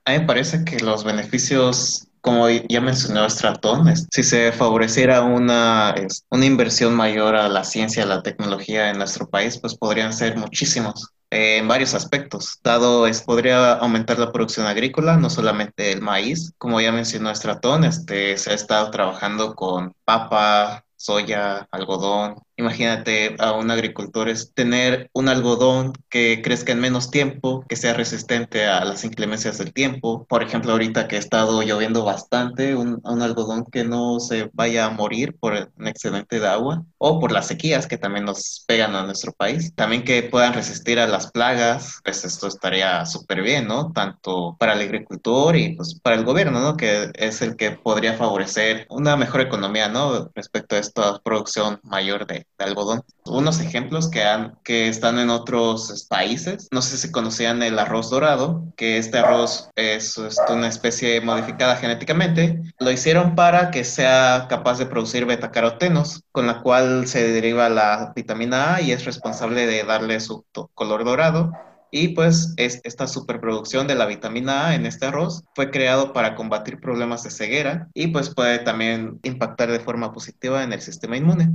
[0.05, 5.95] A mí me parece que los beneficios, como ya mencionó Stratton, si se favoreciera una,
[6.31, 10.37] una inversión mayor a la ciencia, a la tecnología en nuestro país, pues podrían ser
[10.37, 12.59] muchísimos en varios aspectos.
[12.63, 17.85] Dado es, podría aumentar la producción agrícola, no solamente el maíz, como ya mencionó Estratón,
[17.85, 25.09] este, se ha estado trabajando con papa, soya, algodón, Imagínate a un agricultor es tener
[25.15, 30.27] un algodón que crezca en menos tiempo, que sea resistente a las inclemencias del tiempo.
[30.29, 34.91] Por ejemplo, ahorita que ha estado lloviendo bastante, un, algodón que no se vaya a
[34.91, 39.05] morir por un excedente de agua o por las sequías que también nos pegan a
[39.05, 39.75] nuestro país.
[39.75, 43.91] También que puedan resistir a las plagas, pues esto estaría súper bien, ¿no?
[43.93, 46.77] Tanto para el agricultor y pues para el gobierno, ¿no?
[46.77, 50.31] Que es el que podría favorecer una mejor economía, ¿no?
[50.35, 53.03] Respecto a esta producción mayor de, algodón.
[53.25, 58.99] Unos ejemplos que, están en otros países, no sé si conocían el arroz dorado, que
[58.99, 62.63] este arroz es, una especie modificada genéticamente.
[62.79, 68.13] Lo hicieron para que sea capaz de producir betacarotenos, con la cual se deriva la
[68.15, 71.53] vitamina A y es responsable de darle su color dorado.
[71.93, 76.79] Y pues esta superproducción de la vitamina A en este arroz fue creado para combatir
[76.81, 81.51] problemas de ceguera y pues puede también impactar de forma positiva en el sistema inmune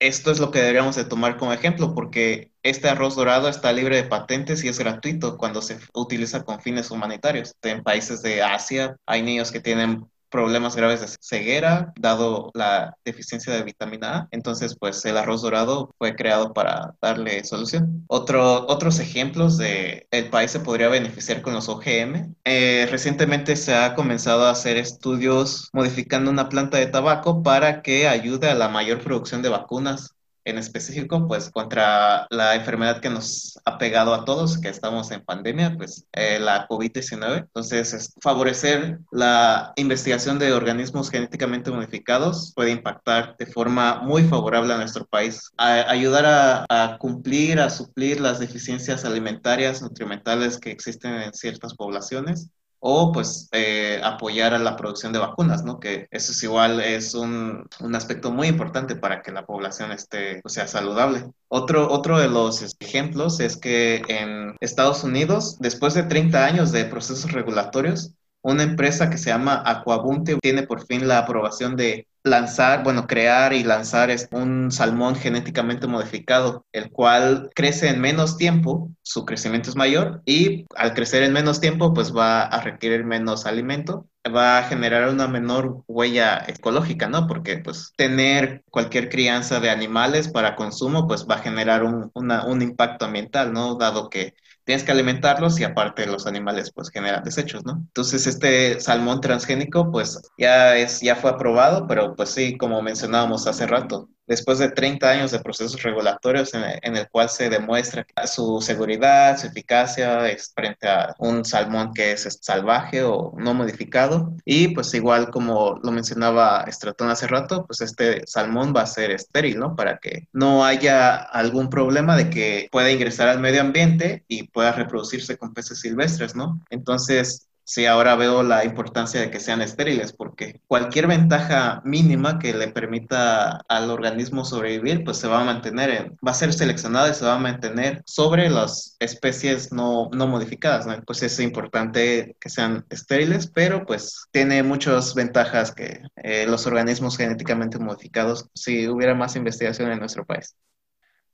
[0.00, 3.96] esto es lo que deberíamos de tomar como ejemplo, porque este arroz dorado está libre
[3.96, 7.54] de patentes y es gratuito cuando se utiliza con fines humanitarios.
[7.62, 13.52] En países de Asia hay niños que tienen problemas graves de ceguera, dado la deficiencia
[13.52, 14.28] de vitamina A.
[14.30, 18.04] Entonces, pues el arroz dorado fue creado para darle solución.
[18.08, 22.34] Otro, otros ejemplos de el país se podría beneficiar con los OGM.
[22.44, 28.08] Eh, recientemente se ha comenzado a hacer estudios modificando una planta de tabaco para que
[28.08, 30.14] ayude a la mayor producción de vacunas
[30.50, 35.24] en específico, pues contra la enfermedad que nos ha pegado a todos, que estamos en
[35.24, 37.38] pandemia, pues eh, la COVID-19.
[37.38, 44.78] Entonces, favorecer la investigación de organismos genéticamente modificados puede impactar de forma muy favorable a
[44.78, 51.32] nuestro país, ayudar a, a cumplir, a suplir las deficiencias alimentarias, nutrimentales que existen en
[51.32, 55.78] ciertas poblaciones o pues eh, apoyar a la producción de vacunas, ¿no?
[55.78, 60.40] Que eso es igual, es un, un aspecto muy importante para que la población esté,
[60.46, 61.30] sea saludable.
[61.48, 66.84] Otro, otro de los ejemplos es que en Estados Unidos, después de 30 años de
[66.86, 72.82] procesos regulatorios, una empresa que se llama Aquabunte tiene por fin la aprobación de lanzar,
[72.82, 79.24] bueno, crear y lanzar un salmón genéticamente modificado, el cual crece en menos tiempo, su
[79.24, 84.06] crecimiento es mayor y al crecer en menos tiempo, pues va a requerir menos alimento,
[84.34, 87.26] va a generar una menor huella ecológica, ¿no?
[87.26, 92.62] Porque pues tener cualquier crianza de animales para consumo, pues va a generar un, un
[92.62, 93.76] impacto ambiental, ¿no?
[93.76, 94.34] Dado que
[94.70, 97.72] tienes que alimentarlos y aparte los animales pues generan desechos, ¿no?
[97.72, 103.48] Entonces este salmón transgénico pues ya es ya fue aprobado, pero pues sí, como mencionábamos
[103.48, 108.60] hace rato, después de 30 años de procesos regulatorios en el, cual se demuestra su
[108.60, 114.32] seguridad, su eficacia es frente a un salmón que es salvaje o no modificado.
[114.44, 119.10] Y pues igual como lo mencionaba Estratón hace rato, pues este salmón va a ser
[119.10, 119.74] estéril, ¿no?
[119.74, 124.70] Para que no haya algún problema de que pueda ingresar al medio ambiente y pueda
[124.70, 126.64] reproducirse con peces silvestres, ¿no?
[126.70, 132.52] Entonces, sí ahora veo la importancia de que sean estériles, porque cualquier ventaja mínima que
[132.52, 137.14] le permita al organismo sobrevivir, pues se va a mantener, va a ser seleccionado y
[137.14, 140.86] se va a mantener sobre las especies no, no modificadas.
[141.06, 147.16] Pues es importante que sean estériles, pero pues tiene muchas ventajas que eh, los organismos
[147.16, 150.56] genéticamente modificados si hubiera más investigación en nuestro país.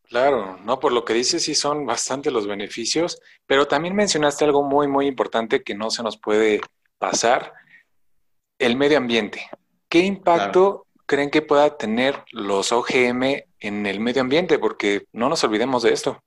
[0.08, 4.62] Claro, no, por lo que dices sí son bastante los beneficios, pero también mencionaste algo
[4.62, 6.60] muy, muy importante que no se nos puede
[6.98, 7.52] pasar,
[8.58, 9.48] el medio ambiente.
[9.88, 14.58] ¿Qué impacto creen que pueda tener los OGM en el medio ambiente?
[14.58, 16.22] Porque no nos olvidemos de esto.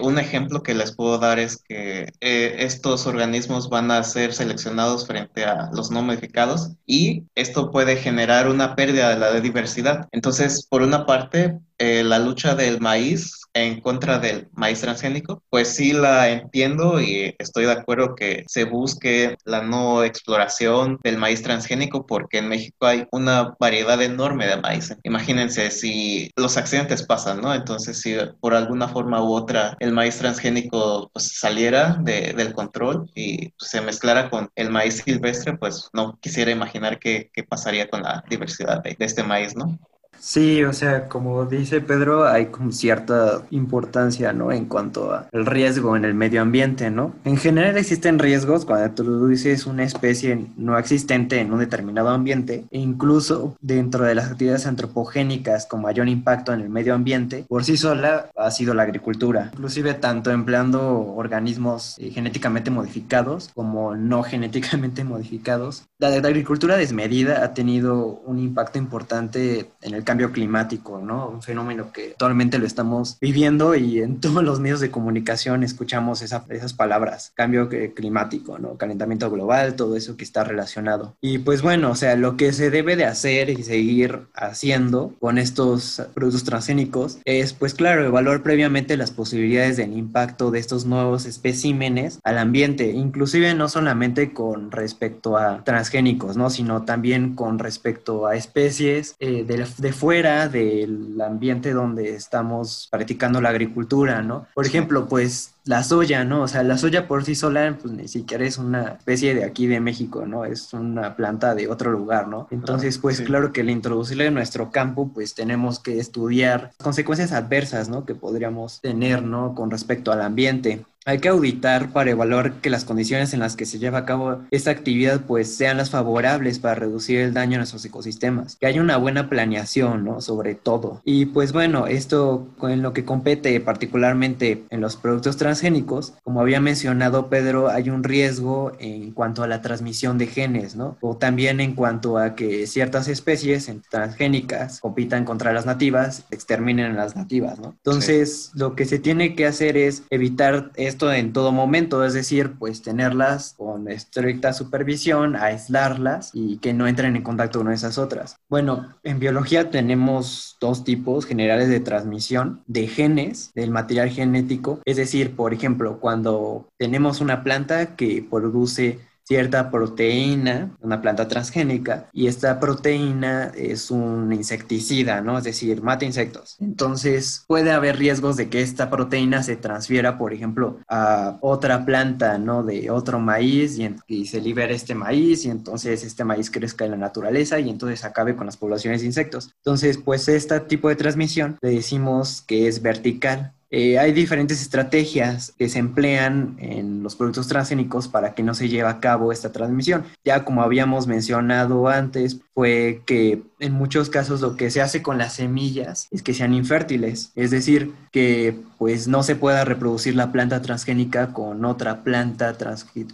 [0.00, 5.06] Un ejemplo que les puedo dar es que eh, estos organismos van a ser seleccionados
[5.06, 10.08] frente a los no modificados y esto puede generar una pérdida de la diversidad.
[10.12, 15.68] Entonces, por una parte, eh, la lucha del maíz en contra del maíz transgénico, pues
[15.74, 21.42] sí la entiendo y estoy de acuerdo que se busque la no exploración del maíz
[21.42, 24.96] transgénico porque en México hay una variedad enorme de maíz.
[25.02, 27.54] Imagínense si los accidentes pasan, ¿no?
[27.54, 33.10] Entonces si por alguna forma u otra el maíz transgénico pues, saliera de, del control
[33.14, 37.88] y pues, se mezclara con el maíz silvestre, pues no quisiera imaginar qué, qué pasaría
[37.88, 39.78] con la diversidad de, de este maíz, ¿no?
[40.20, 44.52] Sí, o sea, como dice Pedro, hay como cierta importancia, ¿no?
[44.52, 47.14] En cuanto al riesgo en el medio ambiente, ¿no?
[47.24, 52.64] En general existen riesgos cuando tú dices una especie no existente en un determinado ambiente,
[52.70, 57.64] e incluso dentro de las actividades antropogénicas con mayor impacto en el medio ambiente, por
[57.64, 59.50] sí sola ha sido la agricultura.
[59.52, 65.84] Inclusive tanto empleando organismos eh, genéticamente modificados como no genéticamente modificados.
[65.98, 71.28] La, la agricultura desmedida ha tenido un impacto importante en el cambio climático, ¿no?
[71.28, 76.22] Un fenómeno que actualmente lo estamos viviendo y en todos los medios de comunicación escuchamos
[76.22, 78.78] esas palabras, cambio climático, ¿no?
[78.78, 81.14] Calentamiento global, todo eso que está relacionado.
[81.20, 85.36] Y pues bueno, o sea, lo que se debe de hacer y seguir haciendo con
[85.36, 91.26] estos productos transgénicos es, pues claro, evaluar previamente las posibilidades del impacto de estos nuevos
[91.26, 96.48] especímenes al ambiente, inclusive no solamente con respecto a transgénicos, ¿no?
[96.48, 103.40] Sino también con respecto a especies eh, de, de fuera del ambiente donde estamos practicando
[103.40, 104.46] la agricultura, ¿no?
[104.54, 106.42] Por ejemplo, pues la soya, ¿no?
[106.42, 109.66] O sea, la soya por sí sola, pues ni siquiera es una especie de aquí
[109.66, 110.44] de México, ¿no?
[110.44, 112.46] Es una planta de otro lugar, ¿no?
[112.50, 117.88] Entonces, pues claro que al introducirla en nuestro campo, pues tenemos que estudiar consecuencias adversas,
[117.88, 118.06] ¿no?
[118.06, 119.54] Que podríamos tener, ¿no?
[119.54, 120.84] Con respecto al ambiente.
[121.08, 124.42] Hay que auditar para evaluar que las condiciones en las que se lleva a cabo
[124.50, 128.82] esta actividad pues sean las favorables para reducir el daño a nuestros ecosistemas, que haya
[128.82, 130.20] una buena planeación, ¿no?
[130.20, 131.00] Sobre todo.
[131.06, 136.60] Y pues bueno, esto en lo que compete particularmente en los productos transgénicos, como había
[136.60, 140.98] mencionado Pedro, hay un riesgo en cuanto a la transmisión de genes, ¿no?
[141.00, 146.96] O también en cuanto a que ciertas especies transgénicas compitan contra las nativas, exterminen a
[146.96, 147.68] las nativas, ¿no?
[147.68, 150.70] Entonces, lo que se tiene que hacer es evitar
[151.02, 157.16] en todo momento, es decir, pues tenerlas con estricta supervisión, aislarlas y que no entren
[157.16, 158.36] en contacto con esas otras.
[158.48, 164.96] Bueno, en biología tenemos dos tipos generales de transmisión de genes, del material genético, es
[164.96, 172.28] decir, por ejemplo, cuando tenemos una planta que produce cierta proteína, una planta transgénica, y
[172.28, 175.36] esta proteína es un insecticida, ¿no?
[175.36, 176.56] Es decir, mata insectos.
[176.60, 182.38] Entonces, puede haber riesgos de que esta proteína se transfiera, por ejemplo, a otra planta,
[182.38, 182.62] ¿no?
[182.62, 186.96] De otro maíz y, se libera este maíz y entonces este maíz crezca en la
[186.96, 189.52] naturaleza y entonces acabe con las poblaciones de insectos.
[189.58, 195.52] Entonces, pues este tipo de transmisión le decimos que es vertical eh, hay diferentes estrategias
[195.58, 199.52] que se emplean en los productos transgénicos para que no se lleve a cabo esta
[199.52, 200.04] transmisión.
[200.24, 205.16] Ya como habíamos mencionado antes, fue que en muchos casos lo que se hace con
[205.16, 210.32] las semillas es que sean infértiles, es decir, que pues no se pueda reproducir la
[210.32, 212.56] planta transgénica con otra planta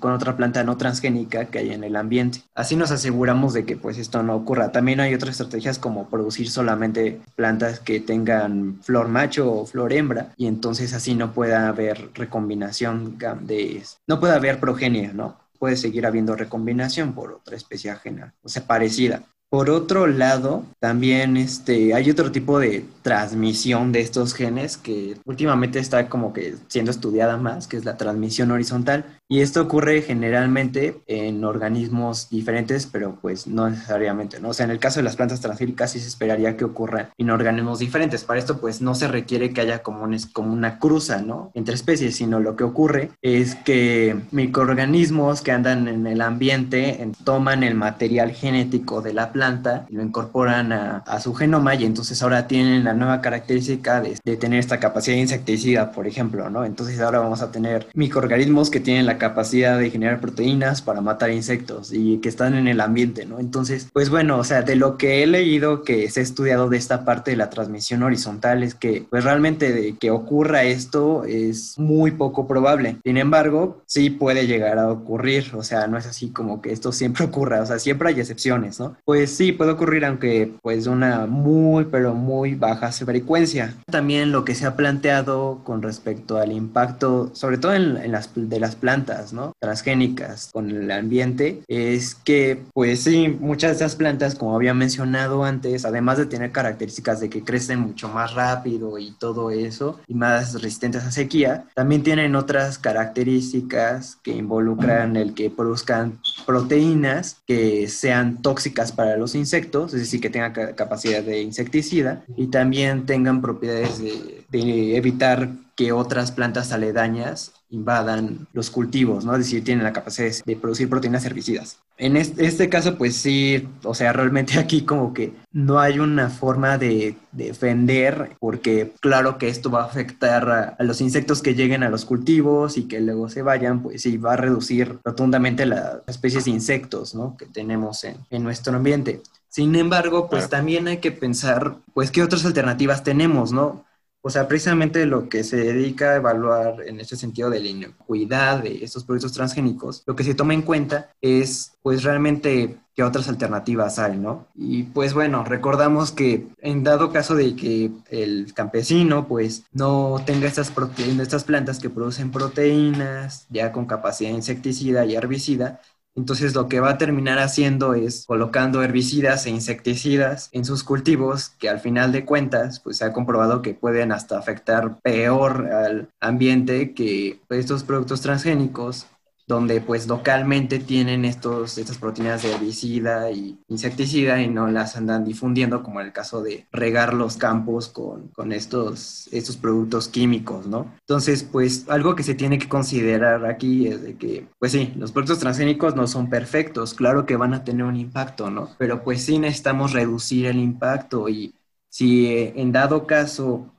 [0.00, 2.40] con otra planta no transgénica que hay en el ambiente.
[2.54, 4.72] Así nos aseguramos de que pues esto no ocurra.
[4.72, 10.33] También hay otras estrategias como producir solamente plantas que tengan flor macho o flor hembra
[10.38, 15.37] y entonces así no pueda haber recombinación de no puede haber progenie, ¿no?
[15.59, 19.22] Puede seguir habiendo recombinación por otra especie ajena, o sea, parecida.
[19.50, 25.78] Por otro lado, también este, hay otro tipo de transmisión de estos genes que últimamente
[25.78, 31.00] está como que siendo estudiada más, que es la transmisión horizontal, Y esto ocurre generalmente
[31.06, 34.50] en organismos diferentes, pero pues no necesariamente, ¿no?
[34.50, 37.30] O sea, en el caso de las plantas transgénicas sí se esperaría que ocurra en
[37.30, 38.24] organismos diferentes.
[38.24, 41.51] Para esto pues no se requiere que haya como, un, como una cruza, ¿no?
[41.55, 47.62] Entre especies, sino lo que ocurre es que microorganismos que andan en el ambiente toman
[47.62, 52.22] el material genético de la planta y lo incorporan a, a su genoma y entonces
[52.22, 56.66] ahora tienen la nueva característica de, de tener esta capacidad insecticida, por ejemplo, ¿no?
[56.66, 61.30] Entonces ahora vamos a tener microorganismos que tienen la capacidad de generar proteínas para matar
[61.30, 63.40] insectos y que están en el ambiente, ¿no?
[63.40, 66.76] Entonces, pues bueno, o sea, de lo que he leído que se ha estudiado de
[66.76, 71.78] esta parte de la transmisión horizontal es que, pues realmente de que ocurra esto es
[71.78, 72.96] muy poco probable.
[73.04, 76.92] Sin embargo, sí puede llegar a ocurrir, o sea, no es así como que esto
[76.92, 78.96] siempre ocurra, o sea, siempre hay excepciones, ¿no?
[79.04, 83.74] Pues sí, puede ocurrir, aunque pues una muy, pero muy baja frecuencia.
[83.86, 88.60] También lo que se ha planteado con respecto al impacto, sobre todo en, las, de
[88.60, 89.52] las plantas, ¿no?
[89.61, 95.44] Transgénicas con el ambiente, es que, pues sí, muchas de estas plantas, como había mencionado
[95.44, 100.14] antes, además de tener características de que crecen mucho más rápido y todo eso, y
[100.14, 107.88] más resistentes a sequía, también tienen otras características que involucran el que produzcan proteínas que
[107.88, 113.40] sean tóxicas para los insectos, es decir, que tengan capacidad de insecticida y también tengan
[113.40, 119.33] propiedades de, de evitar que otras plantas aledañas invadan los cultivos, ¿no?
[119.33, 121.79] Es decir, tienen la capacidad de producir proteínas herbicidas.
[121.97, 126.79] En este, caso, pues sí, o sea, realmente aquí como que no hay una forma
[126.79, 131.91] de, defender, porque claro que esto va a afectar a, los insectos que lleguen a
[131.91, 136.45] los cultivos y que luego se vayan, pues sí, va a reducir rotundamente las especies
[136.45, 137.37] de insectos, ¿no?
[137.37, 139.20] Que tenemos en, en nuestro ambiente.
[139.49, 143.85] Sin embargo, pues también hay que pensar, pues, qué otras alternativas tenemos, ¿no?
[144.27, 148.62] O sea, precisamente lo que se dedica a evaluar en este sentido de la inocuidad
[148.62, 153.29] de estos productos transgénicos, lo que se toma en cuenta es pues realmente qué otras
[153.29, 154.47] alternativas hay, ¿no?
[154.55, 160.47] Y pues bueno, recordamos que en dado caso de que el campesino pues no tenga
[160.47, 160.72] estas
[161.20, 165.83] estas plantas que producen proteínas ya con capacidad insecticida y herbicida,
[166.16, 171.50] entonces lo que va a terminar haciendo es colocando herbicidas e insecticidas en sus cultivos
[171.58, 176.08] que al final de cuentas pues se ha comprobado que pueden hasta afectar peor al
[176.20, 179.06] ambiente que estos productos transgénicos
[179.47, 185.24] donde pues localmente tienen estos, estas proteínas de herbicida y insecticida y no las andan
[185.24, 190.66] difundiendo como en el caso de regar los campos con, con estos, estos productos químicos,
[190.66, 190.92] ¿no?
[191.01, 195.12] Entonces pues algo que se tiene que considerar aquí es de que pues sí, los
[195.12, 198.70] productos transgénicos no son perfectos, claro que van a tener un impacto, ¿no?
[198.78, 201.55] Pero pues sí necesitamos reducir el impacto y
[201.88, 203.72] si eh, en dado caso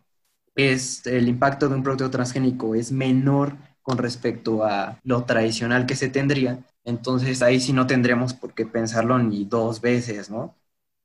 [0.55, 5.95] es el impacto de un producto transgénico es menor con respecto a lo tradicional que
[5.95, 10.55] se tendría, entonces ahí sí no tendremos por qué pensarlo ni dos veces, ¿no?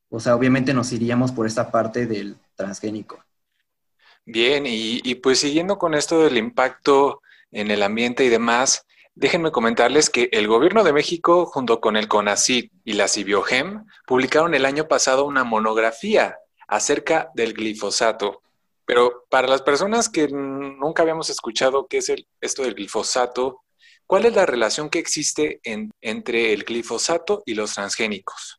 [0.08, 3.22] O sea, obviamente nos iríamos por esta parte del transgénico.
[4.24, 7.20] Bien, y, pues siguiendo con esto del impacto
[7.50, 12.08] en el ambiente y demás, déjenme comentarles que el gobierno de México, junto con el
[12.08, 18.40] CONACYT y la Cibiogem, publicaron el año pasado una monografía acerca del glifosato,
[18.90, 23.60] pero para las personas que nunca habíamos escuchado qué es el, esto del glifosato,
[24.04, 28.58] ¿cuál es la relación que existe entre el glifosato y los transgénicos?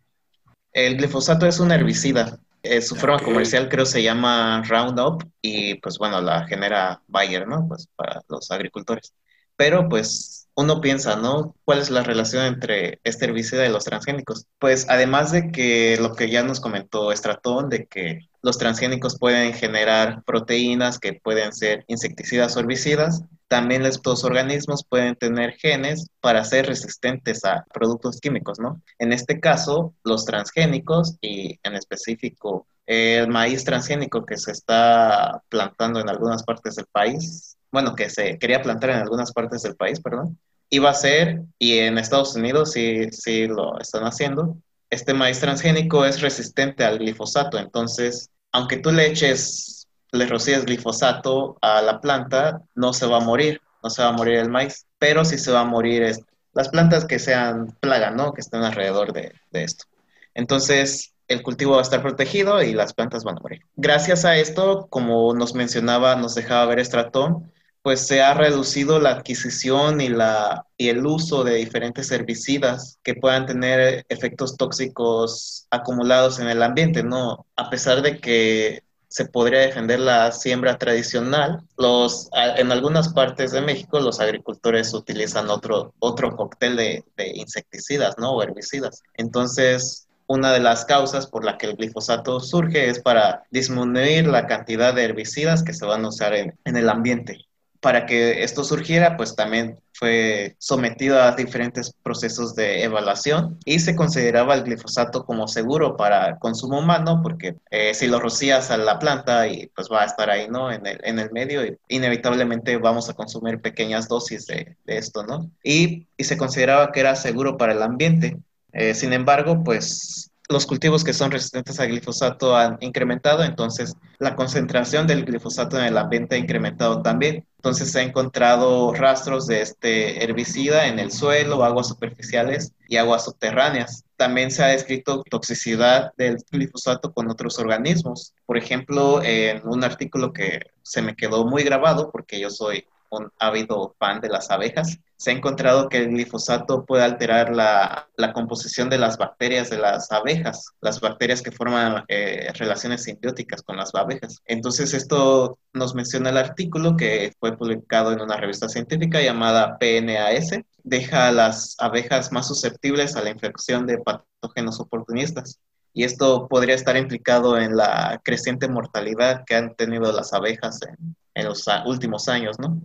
[0.71, 2.39] El glifosato es un herbicida.
[2.81, 7.67] su forma comercial creo se llama Roundup y pues bueno, la genera Bayer, ¿no?
[7.67, 9.13] Pues para los agricultores.
[9.57, 11.57] Pero pues uno piensa, ¿no?
[11.65, 14.47] ¿Cuál es la relación entre este herbicida y los transgénicos?
[14.59, 19.53] Pues además de que lo que ya nos comentó Estratón, de que los transgénicos pueden
[19.53, 23.23] generar proteínas que pueden ser insecticidas o herbicidas.
[23.47, 28.81] También estos organismos pueden tener genes para ser resistentes a productos químicos, ¿no?
[28.97, 35.99] En este caso, los transgénicos y en específico el maíz transgénico que se está plantando
[35.99, 40.01] en algunas partes del país, bueno, que se quería plantar en algunas partes del país,
[40.01, 40.37] perdón,
[40.69, 44.57] iba a ser, y en Estados Unidos sí, sí lo están haciendo,
[44.91, 51.57] este maíz transgénico es resistente al glifosato, entonces, aunque tú le eches, le rocíes glifosato
[51.61, 54.85] a la planta, no se va a morir, no se va a morir el maíz,
[54.99, 56.15] pero sí se va a morir
[56.53, 58.33] las plantas que sean plaga, ¿no?
[58.33, 59.85] Que estén alrededor de, de esto.
[60.33, 63.61] Entonces, el cultivo va a estar protegido y las plantas van a morir.
[63.77, 67.51] Gracias a esto, como nos mencionaba, nos dejaba ver Estratón,
[67.81, 73.15] pues se ha reducido la adquisición y, la, y el uso de diferentes herbicidas que
[73.15, 77.47] puedan tener efectos tóxicos acumulados en el ambiente, ¿no?
[77.55, 81.61] A pesar de que se podría defender la siembra tradicional.
[81.77, 88.17] Los, en algunas partes de México los agricultores utilizan otro, otro cóctel de, de insecticidas,
[88.17, 88.31] ¿no?
[88.31, 89.01] O herbicidas.
[89.15, 94.47] Entonces, una de las causas por la que el glifosato surge es para disminuir la
[94.47, 97.50] cantidad de herbicidas que se van a usar en, en el ambiente
[97.81, 103.95] para que esto surgiera, pues también fue sometido a diferentes procesos de evaluación y se
[103.95, 108.99] consideraba el glifosato como seguro para consumo humano porque eh, si lo rocías a la
[108.99, 110.71] planta y pues va a estar ahí, ¿no?
[110.71, 115.23] En el, en el medio y inevitablemente vamos a consumir pequeñas dosis de, de esto,
[115.23, 115.51] ¿no?
[115.63, 118.37] Y, y, se consideraba que era seguro para el ambiente.
[118.73, 124.35] Eh, sin embargo, pues los cultivos que son resistentes al glifosato han incrementado, entonces la
[124.35, 127.45] concentración del glifosato en el ambiente ha incrementado también.
[127.57, 133.25] Entonces se ha encontrado rastros de este herbicida en el suelo, aguas superficiales y aguas
[133.25, 134.03] subterráneas.
[134.17, 138.33] También se ha descrito toxicidad del glifosato con otros organismos.
[138.45, 143.31] Por ejemplo, en un artículo que se me quedó muy grabado porque yo soy un
[143.39, 148.33] ávido fan de las abejas, se ha encontrado que el glifosato puede alterar la, la
[148.33, 153.77] composición de las bacterias de las abejas, las bacterias que forman eh, relaciones simbióticas con
[153.77, 154.41] las abejas.
[154.45, 160.59] Entonces, esto nos menciona el artículo que fue publicado en una revista científica llamada PNAS,
[160.83, 165.59] deja a las abejas más susceptibles a la infección de patógenos oportunistas.
[165.93, 171.15] Y esto podría estar implicado en la creciente mortalidad que han tenido las abejas en,
[171.35, 172.81] en los últimos años, ¿no?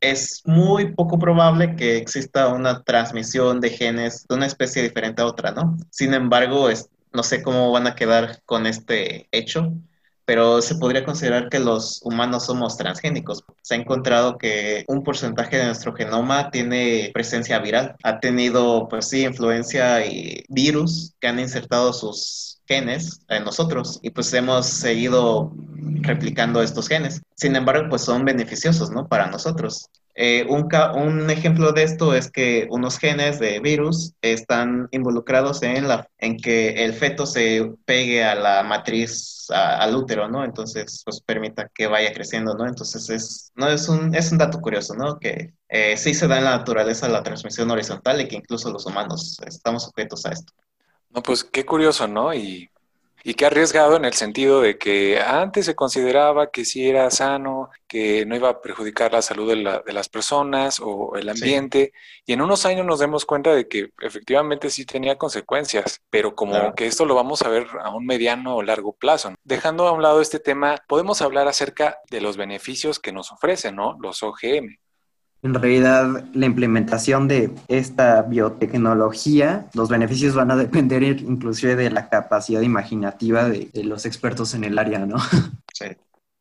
[0.00, 5.26] Es muy poco probable que exista una transmisión de genes de una especie diferente a
[5.26, 5.76] otra, ¿no?
[5.90, 9.72] Sin embargo, es, no sé cómo van a quedar con este hecho,
[10.24, 13.44] pero se podría considerar que los humanos somos transgénicos.
[13.62, 17.96] Se ha encontrado que un porcentaje de nuestro genoma tiene presencia viral.
[18.04, 24.10] Ha tenido, pues sí, influencia y virus que han insertado sus genes en nosotros y
[24.10, 25.52] pues hemos seguido
[26.02, 27.20] replicando estos genes.
[27.34, 29.08] Sin embargo, pues son beneficiosos, ¿no?
[29.08, 29.90] Para nosotros.
[30.14, 35.88] Eh, un, un, ejemplo de esto es que unos genes de virus están involucrados en,
[35.88, 40.44] la, en que el feto se pegue a la matriz, al útero, ¿no?
[40.44, 42.66] Entonces, pues permita que vaya creciendo, ¿no?
[42.68, 45.18] Entonces, es, no, es, un, es un dato curioso, ¿no?
[45.18, 48.86] Que eh, sí se da en la naturaleza la transmisión horizontal y que incluso los
[48.86, 50.52] humanos estamos sujetos a esto.
[51.10, 52.32] No, pues qué curioso, ¿no?
[52.32, 52.70] Y
[53.22, 57.70] y que arriesgado en el sentido de que antes se consideraba que sí era sano,
[57.86, 61.92] que no iba a perjudicar la salud de, las personas o el ambiente,
[62.24, 66.74] y en unos años nos demos cuenta de que efectivamente sí tenía consecuencias, pero como
[66.74, 69.34] que esto lo vamos a ver a un mediano o largo plazo.
[69.44, 73.76] Dejando a un lado este tema, podemos hablar acerca de los beneficios que nos ofrecen,
[73.76, 73.98] ¿no?
[74.00, 74.78] Los OGM.
[75.42, 82.08] En realidad, la implementación de esta biotecnología, los beneficios van a depender inclusive de la
[82.08, 85.16] capacidad imaginativa de, de los expertos en el área, ¿no?
[85.72, 85.86] Sí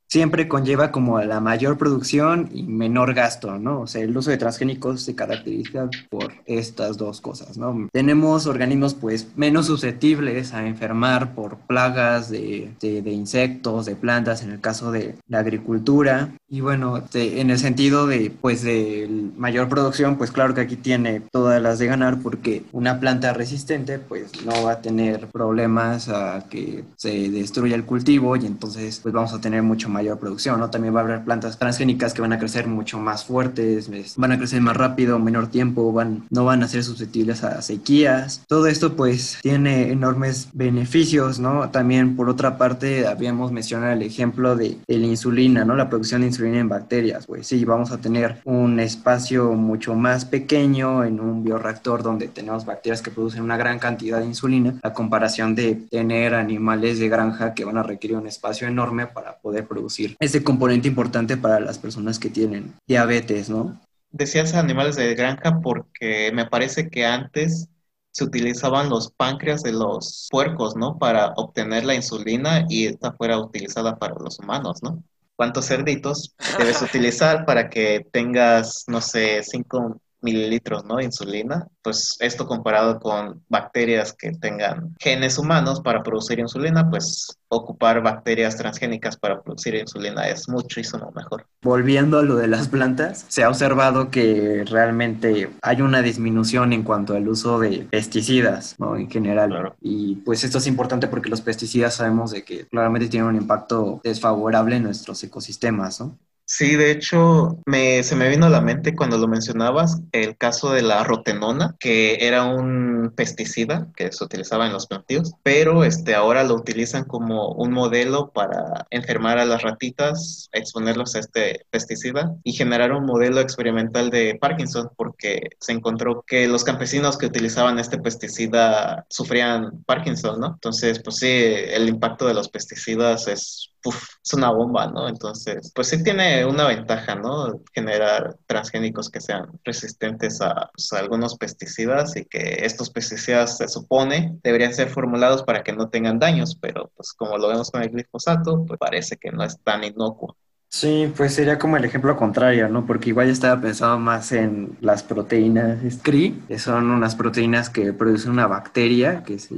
[0.09, 3.81] siempre conlleva como la mayor producción y menor gasto, ¿no?
[3.81, 7.87] O sea, el uso de transgénicos se caracteriza por estas dos cosas, ¿no?
[7.91, 14.51] Tenemos organismos pues menos susceptibles a enfermar por plagas de, de, insectos, de plantas, en
[14.51, 16.33] el caso de la agricultura.
[16.51, 21.21] Y bueno, en el sentido de pues de mayor producción, pues claro que aquí tiene
[21.31, 26.45] todas las de ganar porque una planta resistente pues no va a tener problemas a
[26.49, 30.71] que se destruya el cultivo y entonces pues vamos a tener mucho mayor producción, ¿no?
[30.71, 34.37] También va a haber plantas transgénicas que van a crecer mucho más fuertes, van a
[34.39, 38.43] crecer más rápido, menor tiempo, van, no van a ser susceptibles a sequías.
[38.47, 41.69] Todo esto pues tiene enormes beneficios, ¿no?
[41.69, 45.75] También por otra parte habíamos mencionado el ejemplo de, la insulina, ¿no?
[45.75, 50.25] La producción de insulina en bacterias, pues sí, vamos a tener un espacio mucho más
[50.25, 54.93] pequeño en un bioreactor donde tenemos bacterias que producen una gran cantidad de insulina, a
[54.93, 59.67] comparación de tener animales de granja que van a requerir un espacio enorme para poder
[59.67, 63.79] producir ese componente importante para las personas que tienen diabetes, ¿no?
[64.11, 67.69] Decías animales de granja porque me parece que antes
[68.11, 70.97] se utilizaban los páncreas de los puercos, ¿no?
[70.97, 75.03] Para obtener la insulina y esta fuera utilizada para los humanos, ¿no?
[75.39, 80.97] ¿Cuántos cerditos debes utilizar para que tengas, no sé, cinco mililitros ¿no?
[80.97, 87.39] de insulina, pues esto comparado con bacterias que tengan genes humanos para producir insulina, pues
[87.49, 91.45] ocupar bacterias transgénicas para producir insulina es muchísimo mejor.
[91.61, 96.83] Volviendo a lo de las plantas, se ha observado que realmente hay una disminución en
[96.83, 98.95] cuanto al uso de pesticidas, ¿no?
[98.95, 99.73] En general.
[99.81, 103.99] Y pues esto es importante porque los pesticidas sabemos de que claramente tienen un impacto
[104.03, 106.17] desfavorable en nuestros ecosistemas, ¿no?
[106.51, 110.71] Sí, de hecho, me, se me vino a la mente cuando lo mencionabas el caso
[110.71, 116.15] de la rotenona, que era un pesticida que se utilizaba en los plantíos, pero este,
[116.15, 122.35] ahora lo utilizan como un modelo para enfermar a las ratitas, exponerlos a este pesticida
[122.43, 127.77] y generar un modelo experimental de Parkinson, porque se encontró que los campesinos que utilizaban
[127.77, 130.47] este pesticida sufrían Parkinson, ¿no?
[130.55, 135.07] Entonces, pues sí, el impacto de los pesticidas es es una bomba, ¿no?
[135.07, 137.61] Entonces, pues sí tiene una ventaja, ¿no?
[137.73, 144.37] Generar transgénicos que sean resistentes a, pues, algunos pesticidas y que estos pesticidas se supone
[144.43, 147.89] deberían ser formulados para que no tengan daños, pero pues como lo vemos con el
[147.89, 150.35] glifosato, pues parece que no es tan inocuo.
[150.71, 152.85] Sí, pues sería como el ejemplo contrario, ¿no?
[152.85, 158.31] Porque igual estaba pensando más en las proteínas CRI, que son unas proteínas que producen
[158.31, 159.49] una bacteria, que es,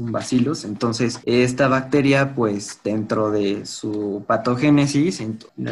[0.00, 0.64] un bacillus.
[0.64, 5.22] Entonces, esta bacteria, pues dentro de su patogénesis,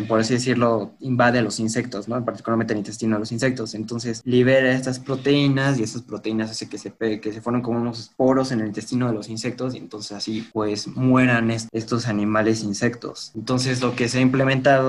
[0.06, 2.24] por así decirlo, invade a los insectos, ¿no?
[2.24, 3.74] Particularmente el intestino de los insectos.
[3.74, 8.12] Entonces, libera estas proteínas y esas proteínas hace que se, que se formen como unos
[8.16, 13.32] poros en el intestino de los insectos y entonces así, pues, mueran estos animales insectos.
[13.34, 14.22] Entonces, lo que se ha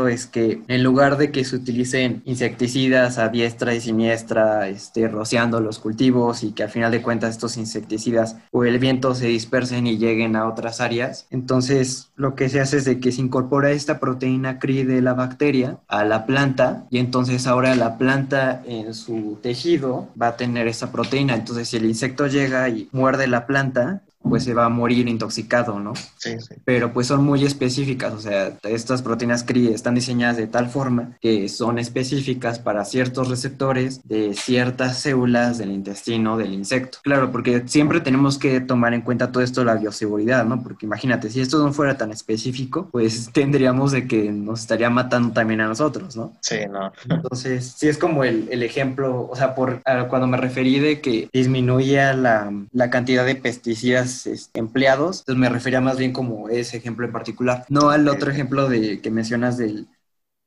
[0.07, 5.59] es que en lugar de que se utilicen insecticidas a diestra y siniestra, este, rociando
[5.59, 9.87] los cultivos y que al final de cuentas estos insecticidas o el viento se dispersen
[9.87, 13.71] y lleguen a otras áreas, entonces lo que se hace es de que se incorpora
[13.71, 18.93] esta proteína CRI de la bacteria a la planta y entonces ahora la planta en
[18.93, 21.35] su tejido va a tener esa proteína.
[21.35, 25.79] Entonces si el insecto llega y muerde la planta, pues se va a morir intoxicado,
[25.79, 25.93] ¿no?
[26.17, 26.55] Sí, sí.
[26.65, 31.17] Pero pues son muy específicas, o sea, estas proteínas CRI están diseñadas de tal forma
[31.21, 36.99] que son específicas para ciertos receptores de ciertas células del intestino del insecto.
[37.03, 40.63] Claro, porque siempre tenemos que tomar en cuenta todo esto de la bioseguridad, ¿no?
[40.63, 45.33] Porque imagínate, si esto no fuera tan específico, pues tendríamos de que nos estaría matando
[45.33, 46.33] también a nosotros, ¿no?
[46.41, 46.91] Sí, no.
[47.09, 51.29] Entonces, sí es como el, el ejemplo, o sea, por cuando me referí de que
[51.31, 55.19] disminuía la, la cantidad de pesticidas este, empleados.
[55.19, 59.01] Entonces me refería más bien como ese ejemplo en particular, no al otro ejemplo de
[59.01, 59.87] que mencionas del